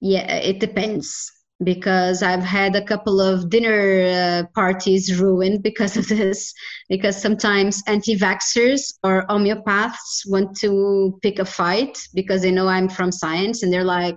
Yeah, 0.00 0.34
it 0.36 0.60
depends 0.60 1.30
because 1.62 2.22
I've 2.22 2.42
had 2.42 2.74
a 2.74 2.84
couple 2.84 3.20
of 3.20 3.50
dinner 3.50 4.04
uh, 4.06 4.42
parties 4.54 5.20
ruined 5.20 5.62
because 5.62 5.96
of 5.96 6.08
this. 6.08 6.54
Because 6.88 7.20
sometimes 7.20 7.82
anti 7.86 8.16
vaxxers 8.16 8.94
or 9.02 9.26
homeopaths 9.28 10.22
want 10.26 10.56
to 10.58 11.18
pick 11.22 11.38
a 11.38 11.44
fight 11.44 11.98
because 12.14 12.42
they 12.42 12.50
know 12.50 12.68
I'm 12.68 12.88
from 12.88 13.12
science 13.12 13.62
and 13.62 13.72
they're 13.72 13.84
like, 13.84 14.16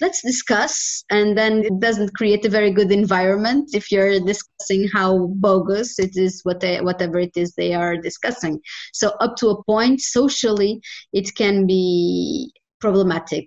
let's 0.00 0.22
discuss. 0.22 1.04
And 1.10 1.38
then 1.38 1.64
it 1.64 1.80
doesn't 1.80 2.14
create 2.14 2.44
a 2.44 2.50
very 2.50 2.70
good 2.70 2.92
environment 2.92 3.70
if 3.72 3.90
you're 3.90 4.20
discussing 4.20 4.88
how 4.92 5.28
bogus 5.36 5.98
it 5.98 6.16
is, 6.16 6.40
what 6.42 6.60
they, 6.60 6.80
whatever 6.80 7.18
it 7.18 7.36
is 7.36 7.54
they 7.54 7.74
are 7.74 7.96
discussing. 7.96 8.60
So, 8.92 9.10
up 9.20 9.36
to 9.36 9.48
a 9.48 9.64
point, 9.64 10.00
socially, 10.00 10.80
it 11.12 11.34
can 11.34 11.66
be 11.66 12.52
problematic 12.80 13.46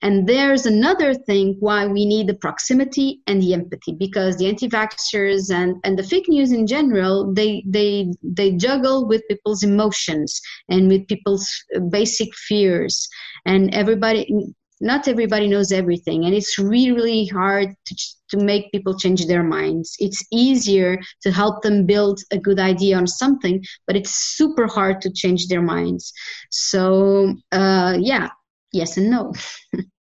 and 0.00 0.28
there's 0.28 0.64
another 0.64 1.12
thing 1.12 1.56
why 1.58 1.86
we 1.86 2.06
need 2.06 2.28
the 2.28 2.34
proximity 2.34 3.20
and 3.26 3.42
the 3.42 3.52
empathy 3.52 3.92
because 3.98 4.36
the 4.36 4.46
anti-vaxxers 4.48 5.52
and, 5.52 5.76
and 5.82 5.98
the 5.98 6.04
fake 6.04 6.28
news 6.28 6.52
in 6.52 6.66
general, 6.66 7.32
they, 7.34 7.64
they, 7.66 8.12
they 8.22 8.52
juggle 8.52 9.08
with 9.08 9.26
people's 9.28 9.64
emotions 9.64 10.40
and 10.68 10.88
with 10.88 11.08
people's 11.08 11.48
basic 11.90 12.32
fears. 12.34 13.08
And 13.44 13.74
everybody, 13.74 14.32
not 14.80 15.08
everybody 15.08 15.48
knows 15.48 15.72
everything. 15.72 16.24
And 16.24 16.34
it's 16.34 16.60
really, 16.60 16.92
really 16.92 17.26
hard 17.26 17.74
to, 17.86 17.96
to 18.30 18.36
make 18.36 18.70
people 18.70 18.96
change 18.96 19.26
their 19.26 19.42
minds. 19.42 19.96
It's 19.98 20.24
easier 20.30 21.00
to 21.22 21.32
help 21.32 21.62
them 21.62 21.86
build 21.86 22.20
a 22.30 22.38
good 22.38 22.60
idea 22.60 22.96
on 22.96 23.08
something, 23.08 23.64
but 23.88 23.96
it's 23.96 24.14
super 24.36 24.68
hard 24.68 25.00
to 25.00 25.12
change 25.12 25.48
their 25.48 25.62
minds. 25.62 26.12
So, 26.50 27.34
uh, 27.50 27.96
yeah, 28.00 28.28
yes 28.72 28.96
and 28.96 29.10
no. 29.10 29.32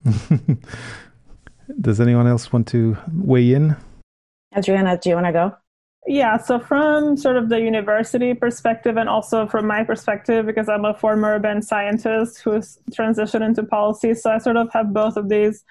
Does 1.80 2.00
anyone 2.00 2.26
else 2.26 2.52
want 2.52 2.68
to 2.68 2.96
weigh 3.12 3.52
in? 3.52 3.76
Adriana, 4.56 4.98
do 4.98 5.08
you 5.10 5.14
want 5.16 5.26
to 5.26 5.32
go? 5.32 5.52
Yeah, 6.06 6.36
so 6.36 6.60
from 6.60 7.16
sort 7.16 7.36
of 7.36 7.48
the 7.48 7.60
university 7.60 8.32
perspective 8.32 8.96
and 8.96 9.08
also 9.08 9.46
from 9.46 9.66
my 9.66 9.82
perspective, 9.82 10.46
because 10.46 10.68
I'm 10.68 10.84
a 10.84 10.94
former 10.94 11.34
urban 11.34 11.62
scientist 11.62 12.42
who's 12.42 12.78
transitioned 12.92 13.44
into 13.44 13.64
policy, 13.64 14.14
so 14.14 14.30
I 14.30 14.38
sort 14.38 14.56
of 14.56 14.72
have 14.72 14.92
both 14.92 15.16
of 15.16 15.28
these. 15.28 15.64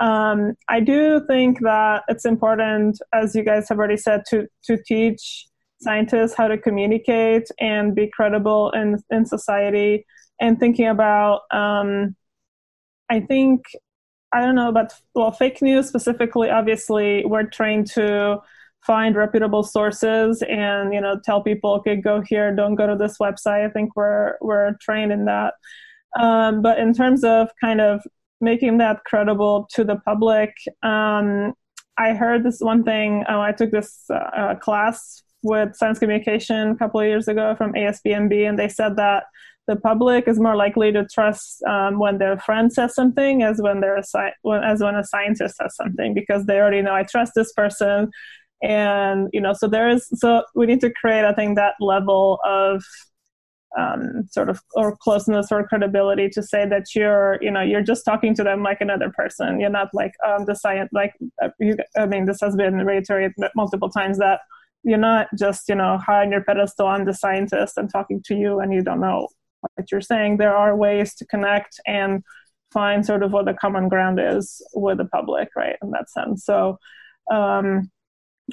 Um, 0.00 0.54
I 0.68 0.78
do 0.78 1.20
think 1.26 1.60
that 1.60 2.04
it's 2.08 2.24
important, 2.24 3.00
as 3.12 3.34
you 3.34 3.42
guys 3.42 3.68
have 3.68 3.78
already 3.78 3.96
said, 3.96 4.22
to 4.30 4.46
to 4.64 4.78
teach 4.86 5.46
scientists 5.82 6.34
how 6.34 6.46
to 6.46 6.56
communicate 6.56 7.48
and 7.58 7.94
be 7.94 8.08
credible 8.08 8.70
in 8.70 9.02
in 9.10 9.26
society, 9.26 10.06
and 10.40 10.58
thinking 10.60 10.86
about. 10.86 11.40
Um, 11.52 12.14
I 13.10 13.20
think 13.20 13.64
I 14.32 14.40
don't 14.40 14.54
know 14.54 14.68
about 14.68 14.92
well 15.14 15.32
fake 15.32 15.60
news 15.60 15.88
specifically. 15.88 16.50
Obviously, 16.50 17.24
we're 17.26 17.44
trained 17.44 17.88
to 17.92 18.40
find 18.86 19.14
reputable 19.14 19.62
sources 19.62 20.42
and 20.48 20.92
you 20.94 21.00
know 21.00 21.20
tell 21.24 21.42
people 21.42 21.72
okay 21.72 21.96
go 21.96 22.22
here 22.26 22.54
don't 22.54 22.76
go 22.76 22.86
to 22.86 22.96
this 22.96 23.18
website 23.18 23.66
i 23.66 23.68
think 23.68 23.94
we're 23.94 24.36
we're 24.40 24.74
trained 24.80 25.12
in 25.12 25.26
that 25.26 25.54
um, 26.18 26.62
but 26.62 26.78
in 26.78 26.92
terms 26.92 27.22
of 27.22 27.48
kind 27.60 27.80
of 27.80 28.02
making 28.40 28.78
that 28.78 29.04
credible 29.04 29.68
to 29.70 29.84
the 29.84 29.96
public 29.96 30.54
um, 30.82 31.52
i 31.98 32.14
heard 32.14 32.42
this 32.42 32.60
one 32.60 32.82
thing 32.82 33.22
uh, 33.28 33.40
i 33.40 33.52
took 33.52 33.70
this 33.70 34.04
uh, 34.10 34.54
class 34.54 35.22
with 35.42 35.74
science 35.76 35.98
communication 35.98 36.70
a 36.70 36.76
couple 36.76 37.00
of 37.00 37.06
years 37.06 37.28
ago 37.28 37.54
from 37.56 37.72
asbmb 37.74 38.48
and 38.48 38.58
they 38.58 38.68
said 38.68 38.96
that 38.96 39.24
the 39.70 39.76
public 39.76 40.26
is 40.26 40.40
more 40.40 40.56
likely 40.56 40.90
to 40.90 41.06
trust 41.06 41.62
um, 41.62 42.00
when 42.00 42.18
their 42.18 42.36
friend 42.38 42.72
says 42.72 42.94
something 42.94 43.42
as 43.42 43.62
when 43.62 43.80
they're 43.80 43.96
a 43.96 44.02
sci- 44.02 44.34
as 44.64 44.82
when 44.82 44.96
a 44.96 45.04
scientist 45.04 45.56
says 45.56 45.76
something 45.76 46.12
because 46.12 46.44
they 46.46 46.58
already 46.58 46.82
know 46.82 46.94
I 46.94 47.04
trust 47.04 47.32
this 47.36 47.52
person. 47.52 48.10
And 48.62 49.28
you 49.32 49.40
know 49.40 49.54
so 49.54 49.68
there 49.68 49.88
is 49.88 50.02
so 50.14 50.42
we 50.54 50.66
need 50.66 50.82
to 50.82 50.92
create 51.00 51.24
i 51.24 51.32
think 51.32 51.56
that 51.56 51.76
level 51.80 52.38
of 52.44 52.84
um, 53.78 54.26
sort 54.30 54.48
of 54.50 54.60
or 54.74 54.96
closeness 54.96 55.52
or 55.52 55.66
credibility 55.66 56.28
to 56.30 56.42
say 56.42 56.66
that 56.68 56.94
you're 56.94 57.38
you 57.40 57.50
know 57.50 57.62
you're 57.62 57.88
just 57.92 58.04
talking 58.04 58.34
to 58.34 58.42
them 58.42 58.62
like 58.62 58.80
another 58.80 59.10
person. 59.10 59.60
You're 59.60 59.70
not 59.70 59.88
like 59.94 60.12
um 60.26 60.44
the 60.44 60.54
science 60.54 60.90
like 60.92 61.14
uh, 61.42 61.50
i 61.96 62.06
mean 62.06 62.24
this 62.26 62.40
has 62.40 62.56
been 62.56 62.74
reiterated 62.84 63.32
multiple 63.54 63.88
times 63.88 64.18
that 64.18 64.40
you're 64.82 64.98
not 64.98 65.28
just 65.38 65.68
you 65.68 65.74
know 65.74 65.98
high 65.98 66.22
on 66.22 66.32
your 66.32 66.42
pedestal 66.42 66.88
i'm 66.88 67.04
the 67.04 67.14
scientist. 67.14 67.78
And 67.78 67.88
talking 67.90 68.22
to 68.26 68.34
you 68.34 68.60
and 68.60 68.74
you 68.74 68.82
don't 68.82 69.00
know 69.00 69.28
what 69.60 69.90
you're 69.90 70.00
saying 70.00 70.36
there 70.36 70.56
are 70.56 70.76
ways 70.76 71.14
to 71.14 71.26
connect 71.26 71.80
and 71.86 72.22
find 72.72 73.04
sort 73.04 73.22
of 73.22 73.32
what 73.32 73.46
the 73.46 73.54
common 73.54 73.88
ground 73.88 74.20
is 74.20 74.62
with 74.74 74.98
the 74.98 75.04
public 75.06 75.48
right 75.56 75.76
in 75.82 75.90
that 75.90 76.08
sense 76.10 76.44
so 76.44 76.78
um 77.30 77.90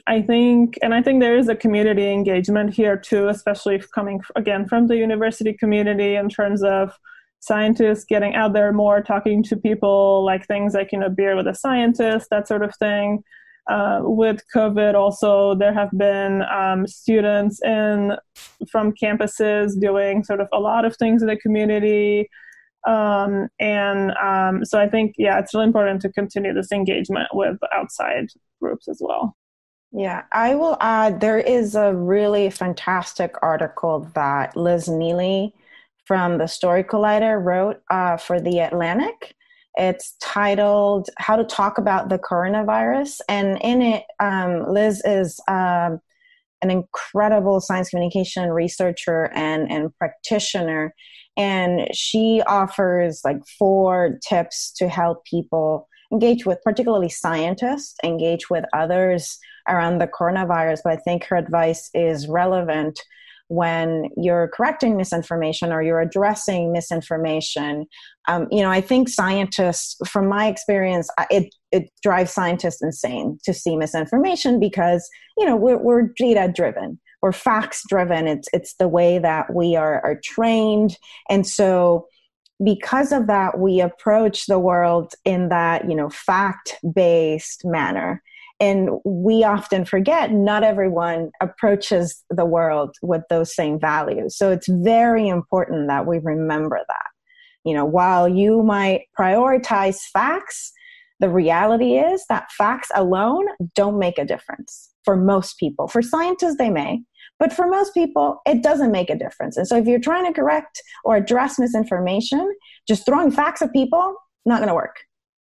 I 0.06 0.22
think, 0.22 0.78
and 0.82 0.93
I 0.93 1.02
think 1.02 1.22
there 1.22 1.38
is 1.38 1.50
a 1.50 1.56
community 1.56 2.12
engagement 2.12 2.74
here 2.74 2.98
too, 2.98 3.30
especially 3.30 3.82
coming 3.96 4.22
again 4.36 4.67
from 4.67 4.88
the 4.88 4.98
university 4.98 5.54
community 5.54 6.15
in 6.15 6.30
terms 6.30 6.62
of 6.62 6.93
scientists 7.39 8.06
getting 8.06 8.36
out 8.36 8.54
there 8.54 8.72
more, 8.74 9.02
talking 9.02 9.41
to 9.43 9.56
people, 9.56 10.24
like 10.26 10.46
things 10.46 10.74
like, 10.74 10.91
you 10.91 11.00
know, 11.00 11.10
beer 11.10 11.36
with 11.36 11.48
a 11.48 11.56
scientist, 11.56 12.28
that 12.30 12.48
sort 12.48 12.63
of 12.63 12.76
thing. 12.76 13.24
Uh, 13.69 13.99
with 14.03 14.41
COVID, 14.56 14.93
also 14.93 15.53
there 15.56 15.73
have 15.73 15.91
been 15.91 16.41
um, 16.43 16.88
students 16.88 17.62
in 17.63 18.13
from 18.71 18.93
campuses 18.93 19.77
doing 19.80 20.23
sort 20.23 20.39
of 20.39 20.47
a 20.53 20.60
lot 20.60 20.86
of 20.86 20.95
things 20.95 21.21
in 21.21 21.27
the 21.27 21.36
community, 21.36 22.30
um, 22.88 23.49
and 23.60 24.12
um, 24.12 24.63
so 24.63 24.80
I 24.80 24.88
think 24.88 25.15
yeah, 25.17 25.38
it's 25.39 25.53
really 25.53 25.65
important 25.65 26.01
to 26.03 26.12
continue 26.13 26.53
this 26.53 26.71
engagement 26.71 27.27
with 27.34 27.58
outside 27.73 28.27
groups 28.62 28.88
as 28.88 28.99
well. 29.01 29.36
Yeah, 29.91 30.23
I 30.32 30.56
will 30.56 30.77
add 30.80 31.19
there 31.19 31.39
is 31.39 31.75
a 31.75 31.93
really 31.93 32.49
fantastic 32.49 33.36
article 33.41 34.10
that 34.15 34.56
Liz 34.56 34.88
Neely 34.88 35.53
from 36.06 36.38
the 36.38 36.47
Story 36.47 36.84
Collider 36.84 37.43
wrote 37.43 37.82
uh, 37.89 38.17
for 38.17 38.39
The 38.39 38.60
Atlantic. 38.60 39.36
It's 39.78 40.16
titled 40.22 41.10
How 41.18 41.36
to 41.36 41.44
Talk 41.44 41.78
About 41.78 42.10
the 42.10 42.18
Coronavirus. 42.18 43.20
And 43.30 43.60
in 43.62 43.82
it, 43.82 44.04
um, 44.20 44.66
Liz 44.72 45.02
is 45.06 45.40
um, 45.48 46.00
an 46.62 46.72
incredible 46.72 47.62
science 47.62 47.90
communication 47.90 48.50
researcher 48.50 49.32
and, 49.36 49.72
and 49.72 49.96
practitioner. 49.98 50.94
And 51.38 51.88
she 51.94 52.42
offers 52.48 53.22
like 53.24 53.38
four 53.60 54.18
tips 54.28 54.72
to 54.78 54.90
help 54.90 55.24
people 55.26 55.88
engage 56.12 56.46
with, 56.46 56.60
particularly 56.63 57.10
scientists, 57.10 57.96
engage 58.04 58.50
with 58.50 58.66
others 58.74 59.38
around 59.68 60.00
the 60.00 60.08
coronavirus, 60.08 60.80
but 60.84 60.94
I 60.94 60.98
think 60.98 61.26
her 61.26 61.36
advice 61.36 61.90
is 61.94 62.28
relevant 62.28 63.00
when 63.50 64.10
you're 64.18 64.50
correcting 64.50 64.98
misinformation 64.98 65.72
or 65.72 65.82
you're 65.82 66.02
addressing 66.02 66.72
misinformation. 66.74 67.86
Um, 68.28 68.48
you 68.52 68.62
know, 68.62 68.70
I 68.70 68.82
think 68.82 69.10
scientists, 69.10 69.96
from 70.08 70.28
my 70.28 70.48
experience, 70.48 71.10
it 71.30 71.54
it 71.72 71.90
drives 72.02 72.32
scientists 72.32 72.82
insane 72.82 73.40
to 73.44 73.54
see 73.54 73.76
misinformation 73.76 74.60
because 74.60 75.08
you 75.38 75.46
know 75.46 75.56
we're, 75.56 75.78
we're 75.78 76.10
data 76.18 76.52
driven, 76.54 77.00
we're 77.22 77.32
facts 77.32 77.84
driven. 77.88 78.28
It's 78.28 78.48
it's 78.54 78.76
the 78.76 78.88
way 78.88 79.20
that 79.20 79.54
we 79.54 79.76
are 79.76 80.04
are 80.04 80.20
trained, 80.24 80.98
and 81.30 81.48
so 81.48 82.08
because 82.64 83.12
of 83.12 83.28
that, 83.28 83.60
we 83.60 83.82
approach 83.82 84.48
the 84.48 84.60
world 84.60 85.14
in 85.24 85.50
that 85.50 85.90
you 85.90 85.96
know 85.96 86.10
fact 86.10 86.76
based 86.94 87.64
manner 87.64 88.22
and 88.60 88.89
we 89.06 89.43
often 89.43 89.86
forget 89.86 90.32
not 90.32 90.63
everyone 90.63 91.32
approaches 91.41 92.24
the 92.30 92.46
world 92.46 92.96
with 93.02 93.22
those 93.30 93.54
same 93.54 93.80
values. 93.80 94.36
So 94.36 94.52
it's 94.52 94.67
very 94.67 95.28
important 95.28 95.88
that 95.88 96.08
we 96.08 96.17
remember 96.20 96.80
that. 96.88 97.08
You 97.63 97.76
know, 97.76 97.86
while 97.86 98.28
you 98.28 98.63
might 98.63 99.02
prioritize 99.17 100.00
facts, 100.12 100.72
the 101.20 101.30
reality 101.30 101.98
is 101.98 102.24
that 102.30 102.52
facts 102.52 102.89
alone 102.96 103.46
don't 103.76 104.00
make 104.00 104.17
a 104.17 104.26
difference 104.26 104.89
for 105.04 105.15
most 105.15 105.58
people. 105.60 105.88
For 105.88 106.02
scientists, 106.02 106.58
they 106.58 106.70
may, 106.70 107.02
but 107.39 107.54
for 107.54 107.67
most 107.67 107.93
people, 107.93 108.41
it 108.46 108.63
doesn't 108.63 108.91
make 108.91 109.10
a 109.10 109.17
difference. 109.17 109.58
And 109.58 109.67
so 109.67 109.78
if 109.78 109.86
you're 109.86 110.00
trying 110.00 110.26
to 110.26 110.39
correct 110.39 110.82
or 111.04 111.15
address 111.15 111.60
misinformation, 111.60 112.52
just 112.88 113.06
throwing 113.06 113.32
facts 113.32 113.62
at 113.62 113.74
people, 113.74 114.15
not 114.46 114.58
going 114.58 114.70
to 114.70 114.76
work. 114.76 114.96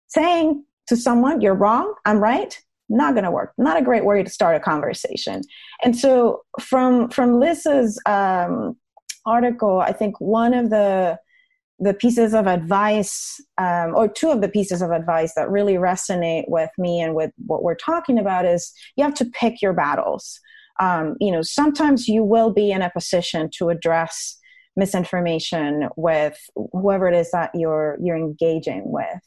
Saying 0.08 0.64
to 0.88 0.96
someone, 0.96 1.40
you're 1.40 1.54
wrong, 1.54 1.94
I'm 2.04 2.18
right, 2.18 2.60
not 2.90 3.14
going 3.14 3.24
to 3.24 3.30
work. 3.30 3.52
Not 3.56 3.78
a 3.78 3.82
great 3.82 4.04
way 4.04 4.22
to 4.22 4.28
start 4.28 4.56
a 4.56 4.60
conversation. 4.60 5.42
And 5.82 5.96
so 5.96 6.42
from 6.60 7.08
from 7.08 7.38
liz's 7.40 8.00
um, 8.06 8.76
article 9.26 9.80
i 9.80 9.92
think 9.92 10.18
one 10.18 10.54
of 10.54 10.70
the 10.70 11.18
the 11.80 11.94
pieces 11.94 12.34
of 12.34 12.46
advice 12.46 13.40
um, 13.56 13.94
or 13.94 14.06
two 14.06 14.30
of 14.30 14.42
the 14.42 14.48
pieces 14.48 14.82
of 14.82 14.90
advice 14.90 15.32
that 15.34 15.50
really 15.50 15.74
resonate 15.74 16.44
with 16.46 16.68
me 16.76 17.00
and 17.00 17.14
with 17.14 17.30
what 17.46 17.62
we're 17.62 17.74
talking 17.74 18.18
about 18.18 18.44
is 18.44 18.70
you 18.96 19.04
have 19.04 19.14
to 19.14 19.24
pick 19.24 19.62
your 19.62 19.72
battles. 19.72 20.40
Um, 20.78 21.16
you 21.20 21.32
know 21.32 21.42
sometimes 21.42 22.08
you 22.08 22.22
will 22.24 22.52
be 22.52 22.70
in 22.70 22.82
a 22.82 22.90
position 22.90 23.50
to 23.58 23.68
address 23.68 24.38
misinformation 24.76 25.88
with 25.96 26.38
whoever 26.72 27.08
it 27.08 27.14
is 27.14 27.30
that 27.32 27.50
you're 27.54 27.98
you're 28.02 28.16
engaging 28.16 28.82
with 28.86 29.20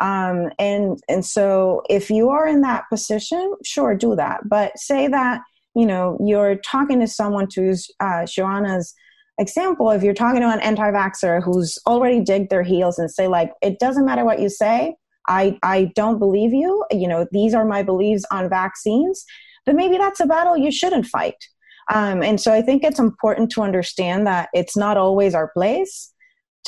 um, 0.00 0.50
and 0.58 0.98
and 1.08 1.24
so 1.24 1.82
if 1.88 2.10
you 2.10 2.28
are 2.30 2.46
in 2.46 2.60
that 2.62 2.84
position, 2.90 3.54
sure, 3.64 3.94
do 3.94 4.16
that. 4.16 4.48
But 4.48 4.78
say 4.78 5.08
that 5.08 5.40
you 5.74 5.86
know 5.86 6.18
you're 6.24 6.56
talking 6.56 7.00
to 7.00 7.06
someone 7.06 7.48
to 7.48 7.70
uh, 8.00 8.24
Joana's 8.26 8.94
example. 9.38 9.90
If 9.90 10.02
you're 10.02 10.14
talking 10.14 10.40
to 10.40 10.48
an 10.48 10.60
anti-vaxxer 10.60 11.42
who's 11.42 11.78
already 11.86 12.20
digged 12.20 12.50
their 12.50 12.62
heels 12.62 12.98
and 12.98 13.10
say 13.10 13.28
like, 13.28 13.52
it 13.62 13.78
doesn't 13.78 14.06
matter 14.06 14.24
what 14.24 14.40
you 14.40 14.48
say, 14.48 14.96
I 15.28 15.58
I 15.62 15.92
don't 15.94 16.18
believe 16.18 16.52
you. 16.52 16.84
You 16.90 17.08
know, 17.08 17.26
these 17.32 17.54
are 17.54 17.64
my 17.64 17.82
beliefs 17.82 18.24
on 18.30 18.48
vaccines. 18.48 19.24
Then 19.64 19.76
maybe 19.76 19.98
that's 19.98 20.20
a 20.20 20.26
battle 20.26 20.56
you 20.56 20.70
shouldn't 20.70 21.06
fight. 21.06 21.36
Um, 21.92 22.22
and 22.22 22.40
so 22.40 22.52
I 22.52 22.62
think 22.62 22.82
it's 22.82 22.98
important 22.98 23.50
to 23.52 23.62
understand 23.62 24.26
that 24.26 24.48
it's 24.52 24.76
not 24.76 24.96
always 24.96 25.34
our 25.34 25.48
place 25.48 26.12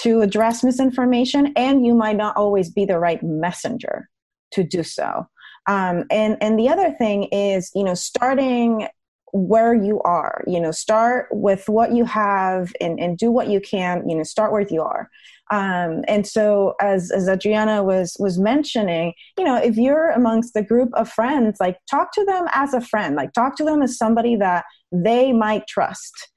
to 0.03 0.21
address 0.21 0.63
misinformation, 0.63 1.53
and 1.57 1.85
you 1.85 1.95
might 1.95 2.17
not 2.17 2.37
always 2.37 2.71
be 2.71 2.85
the 2.85 2.99
right 2.99 3.23
messenger 3.23 4.09
to 4.53 4.63
do 4.63 4.83
so. 4.83 5.27
Um, 5.67 6.05
and 6.11 6.37
and 6.41 6.59
the 6.59 6.69
other 6.69 6.93
thing 6.93 7.25
is, 7.25 7.71
you 7.75 7.85
know, 7.85 7.95
starting 7.95 8.89
where 9.33 9.75
you 9.75 10.01
are. 10.03 10.43
You 10.47 10.61
know, 10.61 10.71
start 10.71 11.29
with 11.31 11.69
what 11.69 11.93
you 11.93 12.05
have 12.05 12.73
and, 12.81 12.99
and 12.99 13.19
do 13.19 13.31
what 13.31 13.49
you 13.49 13.61
can. 13.61 14.09
You 14.09 14.17
know, 14.17 14.23
start 14.23 14.53
where 14.53 14.67
you 14.69 14.83
are. 14.83 15.11
Um, 15.51 16.05
and 16.09 16.27
so, 16.27 16.75
as 16.81 17.11
as 17.11 17.29
Adriana 17.29 17.83
was 17.83 18.17
was 18.19 18.39
mentioning, 18.39 19.15
you 19.37 19.45
know, 19.45 19.57
if 19.57 19.77
you're 19.77 20.11
amongst 20.11 20.55
the 20.55 20.63
group 20.63 20.91
of 20.95 21.11
friends, 21.11 21.59
like 21.61 21.79
talk 21.91 22.13
to 22.13 22.25
them 22.25 22.47
as 22.53 22.75
a 22.75 22.81
friend. 22.81 23.17
Like 23.17 23.33
talk 23.33 23.57
to 23.57 23.65
them 23.65 23.83
as 23.83 23.97
somebody 23.97 24.37
that 24.37 24.65
they 24.93 25.33
might 25.33 25.67
trust 25.67 26.29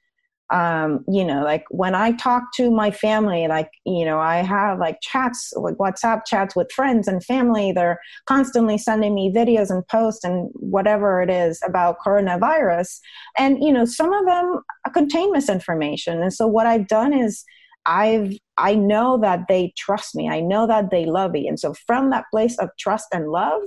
um, 0.51 1.05
you 1.07 1.23
know, 1.23 1.43
like 1.43 1.63
when 1.69 1.95
I 1.95 2.11
talk 2.11 2.43
to 2.55 2.69
my 2.69 2.91
family, 2.91 3.47
like, 3.47 3.71
you 3.85 4.03
know, 4.03 4.19
I 4.19 4.37
have 4.37 4.79
like 4.79 4.99
chats, 5.01 5.53
like 5.55 5.75
WhatsApp 5.75 6.25
chats 6.25 6.55
with 6.55 6.71
friends 6.71 7.07
and 7.07 7.23
family. 7.23 7.71
They're 7.71 7.99
constantly 8.27 8.77
sending 8.77 9.15
me 9.15 9.31
videos 9.33 9.69
and 9.69 9.87
posts 9.87 10.25
and 10.25 10.49
whatever 10.53 11.21
it 11.21 11.29
is 11.29 11.61
about 11.65 11.99
coronavirus. 12.05 12.99
And, 13.37 13.63
you 13.63 13.71
know, 13.71 13.85
some 13.85 14.11
of 14.11 14.25
them 14.25 14.61
contain 14.93 15.31
misinformation. 15.31 16.21
And 16.21 16.33
so 16.33 16.47
what 16.47 16.67
I've 16.67 16.87
done 16.87 17.13
is 17.13 17.45
I've, 17.85 18.37
I 18.57 18.75
know 18.75 19.17
that 19.21 19.45
they 19.47 19.73
trust 19.77 20.15
me. 20.15 20.27
I 20.29 20.41
know 20.41 20.67
that 20.67 20.91
they 20.91 21.05
love 21.05 21.31
me. 21.31 21.47
And 21.47 21.59
so 21.59 21.73
from 21.87 22.09
that 22.09 22.25
place 22.29 22.57
of 22.59 22.69
trust 22.77 23.07
and 23.13 23.29
love, 23.29 23.61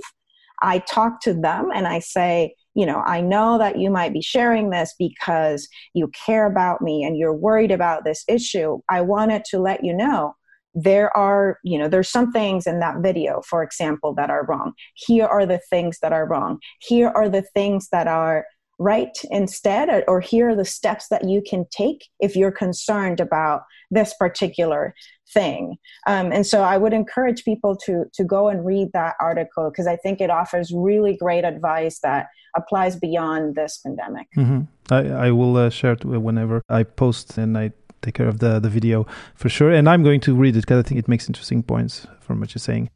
I 0.61 0.79
talk 0.79 1.19
to 1.21 1.33
them 1.33 1.71
and 1.73 1.87
I 1.87 1.99
say, 1.99 2.53
you 2.75 2.85
know, 2.85 3.01
I 3.05 3.21
know 3.21 3.57
that 3.57 3.79
you 3.79 3.89
might 3.89 4.13
be 4.13 4.21
sharing 4.21 4.69
this 4.69 4.93
because 4.99 5.67
you 5.93 6.09
care 6.09 6.45
about 6.45 6.81
me 6.81 7.03
and 7.03 7.17
you're 7.17 7.33
worried 7.33 7.71
about 7.71 8.03
this 8.03 8.23
issue. 8.27 8.79
I 8.89 9.01
wanted 9.01 9.45
to 9.45 9.59
let 9.59 9.83
you 9.83 9.93
know 9.93 10.35
there 10.75 11.15
are, 11.15 11.57
you 11.63 11.79
know, 11.79 11.87
there's 11.87 12.09
some 12.09 12.33
things 12.33 12.67
in 12.67 12.79
that 12.81 12.97
video, 12.99 13.41
for 13.47 13.63
example, 13.63 14.13
that 14.15 14.29
are 14.29 14.45
wrong. 14.45 14.73
Here 14.95 15.25
are 15.25 15.45
the 15.45 15.61
things 15.69 15.99
that 16.01 16.11
are 16.11 16.27
wrong. 16.27 16.59
Here 16.81 17.07
are 17.07 17.29
the 17.29 17.45
things 17.53 17.87
that 17.93 18.07
are 18.07 18.45
right 18.77 19.17
instead, 19.31 20.03
or 20.07 20.19
here 20.19 20.49
are 20.49 20.55
the 20.55 20.65
steps 20.65 21.07
that 21.09 21.27
you 21.27 21.41
can 21.41 21.65
take 21.71 22.05
if 22.19 22.35
you're 22.35 22.51
concerned 22.51 23.19
about 23.19 23.63
this 23.91 24.13
particular 24.19 24.93
thing. 25.33 25.77
Um, 26.07 26.31
and 26.31 26.45
so 26.45 26.61
I 26.61 26.77
would 26.77 26.93
encourage 26.93 27.43
people 27.43 27.75
to 27.85 28.05
to 28.13 28.23
go 28.23 28.47
and 28.47 28.65
read 28.65 28.89
that 28.93 29.15
article 29.19 29.69
because 29.69 29.87
I 29.87 29.95
think 29.95 30.21
it 30.21 30.29
offers 30.29 30.71
really 30.73 31.15
great 31.17 31.43
advice 31.43 31.99
that 31.99 32.27
applies 32.55 32.95
beyond 32.95 33.55
this 33.55 33.79
pandemic. 33.83 34.27
Mm-hmm. 34.37 34.61
I, 34.93 35.27
I 35.27 35.31
will 35.31 35.57
uh, 35.57 35.69
share 35.69 35.93
it 35.93 36.05
whenever 36.05 36.61
I 36.69 36.83
post 36.83 37.37
and 37.37 37.57
I 37.57 37.71
take 38.01 38.15
care 38.15 38.27
of 38.27 38.39
the, 38.39 38.59
the 38.59 38.69
video 38.69 39.05
for 39.35 39.49
sure. 39.49 39.71
And 39.71 39.89
I'm 39.89 40.03
going 40.03 40.21
to 40.21 40.35
read 40.35 40.55
it 40.55 40.61
because 40.61 40.85
I 40.85 40.87
think 40.87 40.99
it 40.99 41.07
makes 41.07 41.27
interesting 41.27 41.63
points 41.63 42.07
from 42.21 42.39
what 42.39 42.53
you're 42.53 42.59
saying. 42.59 42.89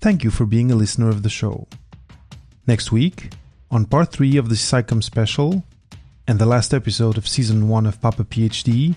Thank 0.00 0.24
you 0.24 0.30
for 0.30 0.46
being 0.46 0.72
a 0.72 0.74
listener 0.74 1.08
of 1.08 1.22
the 1.22 1.28
show. 1.28 1.68
Next 2.66 2.90
week, 2.90 3.30
on 3.72 3.86
part 3.86 4.12
3 4.12 4.36
of 4.36 4.50
the 4.50 4.54
SciComm 4.54 5.02
special 5.02 5.64
and 6.28 6.38
the 6.38 6.44
last 6.44 6.74
episode 6.74 7.16
of 7.16 7.26
season 7.26 7.70
1 7.70 7.86
of 7.86 8.00
Papa 8.02 8.22
PhD, 8.22 8.94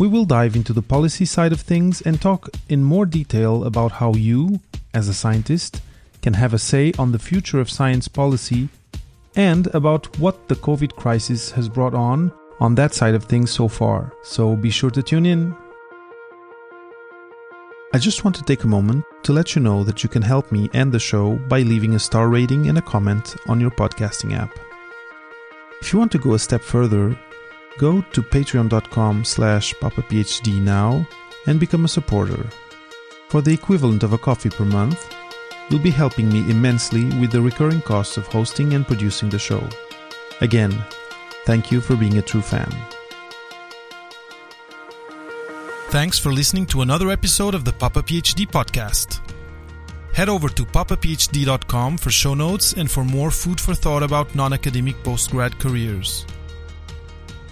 we 0.00 0.08
will 0.08 0.24
dive 0.24 0.56
into 0.56 0.72
the 0.72 0.82
policy 0.82 1.24
side 1.24 1.52
of 1.52 1.60
things 1.60 2.02
and 2.02 2.20
talk 2.20 2.50
in 2.68 2.82
more 2.82 3.06
detail 3.06 3.62
about 3.62 3.92
how 3.92 4.12
you, 4.14 4.58
as 4.92 5.08
a 5.08 5.14
scientist, 5.14 5.80
can 6.22 6.34
have 6.34 6.52
a 6.52 6.58
say 6.58 6.92
on 6.98 7.12
the 7.12 7.20
future 7.20 7.60
of 7.60 7.70
science 7.70 8.08
policy 8.08 8.68
and 9.36 9.68
about 9.68 10.18
what 10.18 10.48
the 10.48 10.56
COVID 10.56 10.96
crisis 10.96 11.52
has 11.52 11.68
brought 11.68 11.94
on 11.94 12.32
on 12.58 12.74
that 12.74 12.94
side 12.94 13.14
of 13.14 13.24
things 13.24 13.52
so 13.52 13.68
far. 13.68 14.12
So 14.24 14.56
be 14.56 14.70
sure 14.70 14.90
to 14.90 15.04
tune 15.04 15.24
in. 15.24 15.54
I 17.94 17.98
just 17.98 18.24
want 18.24 18.34
to 18.34 18.42
take 18.42 18.64
a 18.64 18.66
moment 18.66 19.04
to 19.22 19.32
let 19.32 19.54
you 19.54 19.62
know 19.62 19.84
that 19.84 20.02
you 20.02 20.08
can 20.08 20.20
help 20.20 20.50
me 20.50 20.68
and 20.74 20.90
the 20.90 20.98
show 20.98 21.36
by 21.36 21.60
leaving 21.60 21.94
a 21.94 22.00
star 22.00 22.28
rating 22.28 22.68
and 22.68 22.76
a 22.76 22.82
comment 22.82 23.36
on 23.46 23.60
your 23.60 23.70
podcasting 23.70 24.36
app. 24.36 24.50
If 25.80 25.92
you 25.92 26.00
want 26.00 26.10
to 26.10 26.18
go 26.18 26.34
a 26.34 26.38
step 26.40 26.60
further, 26.60 27.16
go 27.78 28.02
to 28.02 28.20
patreon.com 28.20 29.24
slash 29.24 29.74
papaphd 29.74 30.60
now 30.60 31.06
and 31.46 31.60
become 31.60 31.84
a 31.84 31.94
supporter. 31.96 32.44
For 33.28 33.40
the 33.40 33.54
equivalent 33.54 34.02
of 34.02 34.12
a 34.12 34.18
coffee 34.18 34.50
per 34.50 34.64
month, 34.64 35.14
you'll 35.70 35.78
be 35.78 35.90
helping 35.90 36.28
me 36.28 36.50
immensely 36.50 37.04
with 37.20 37.30
the 37.30 37.42
recurring 37.42 37.80
costs 37.80 38.16
of 38.16 38.26
hosting 38.26 38.74
and 38.74 38.84
producing 38.84 39.28
the 39.28 39.38
show. 39.38 39.62
Again, 40.40 40.84
thank 41.46 41.70
you 41.70 41.80
for 41.80 41.94
being 41.94 42.18
a 42.18 42.22
true 42.22 42.42
fan. 42.42 42.74
Thanks 45.94 46.18
for 46.18 46.32
listening 46.32 46.66
to 46.74 46.82
another 46.82 47.08
episode 47.10 47.54
of 47.54 47.64
the 47.64 47.72
Papa 47.72 48.02
PhD 48.02 48.48
podcast. 48.50 49.20
Head 50.12 50.28
over 50.28 50.48
to 50.48 50.64
papaphd.com 50.64 51.98
for 51.98 52.10
show 52.10 52.34
notes 52.34 52.72
and 52.72 52.90
for 52.90 53.04
more 53.04 53.30
food 53.30 53.60
for 53.60 53.74
thought 53.74 54.02
about 54.02 54.34
non 54.34 54.52
academic 54.52 54.96
postgrad 55.04 55.56
careers. 55.60 56.26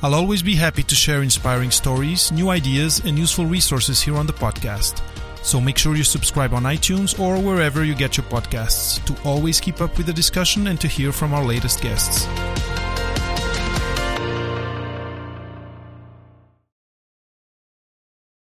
I'll 0.03 0.17
always 0.17 0.43
be 0.43 0.57
happy 0.57 0.83
to 0.83 0.95
share 0.97 1.23
inspiring 1.23 1.71
stories, 1.71 2.33
new 2.33 2.51
ideas, 2.51 2.99
and 3.05 3.17
useful 3.17 3.47
resources 3.47 4.03
here 4.03 4.17
on 4.17 4.27
the 4.27 4.33
podcast. 4.33 5.01
So 5.45 5.61
make 5.61 5.79
sure 5.79 5.95
you 5.95 6.03
subscribe 6.03 6.53
on 6.53 6.65
iTunes 6.65 7.17
or 7.21 7.41
wherever 7.41 7.85
you 7.85 7.95
get 7.95 8.17
your 8.17 8.27
podcasts 8.27 8.99
to 9.05 9.15
always 9.23 9.61
keep 9.61 9.81
up 9.81 9.97
with 9.97 10.07
the 10.07 10.13
discussion 10.13 10.67
and 10.67 10.81
to 10.81 10.89
hear 10.89 11.13
from 11.13 11.33
our 11.33 11.45
latest 11.45 11.81
guests. 11.81 12.27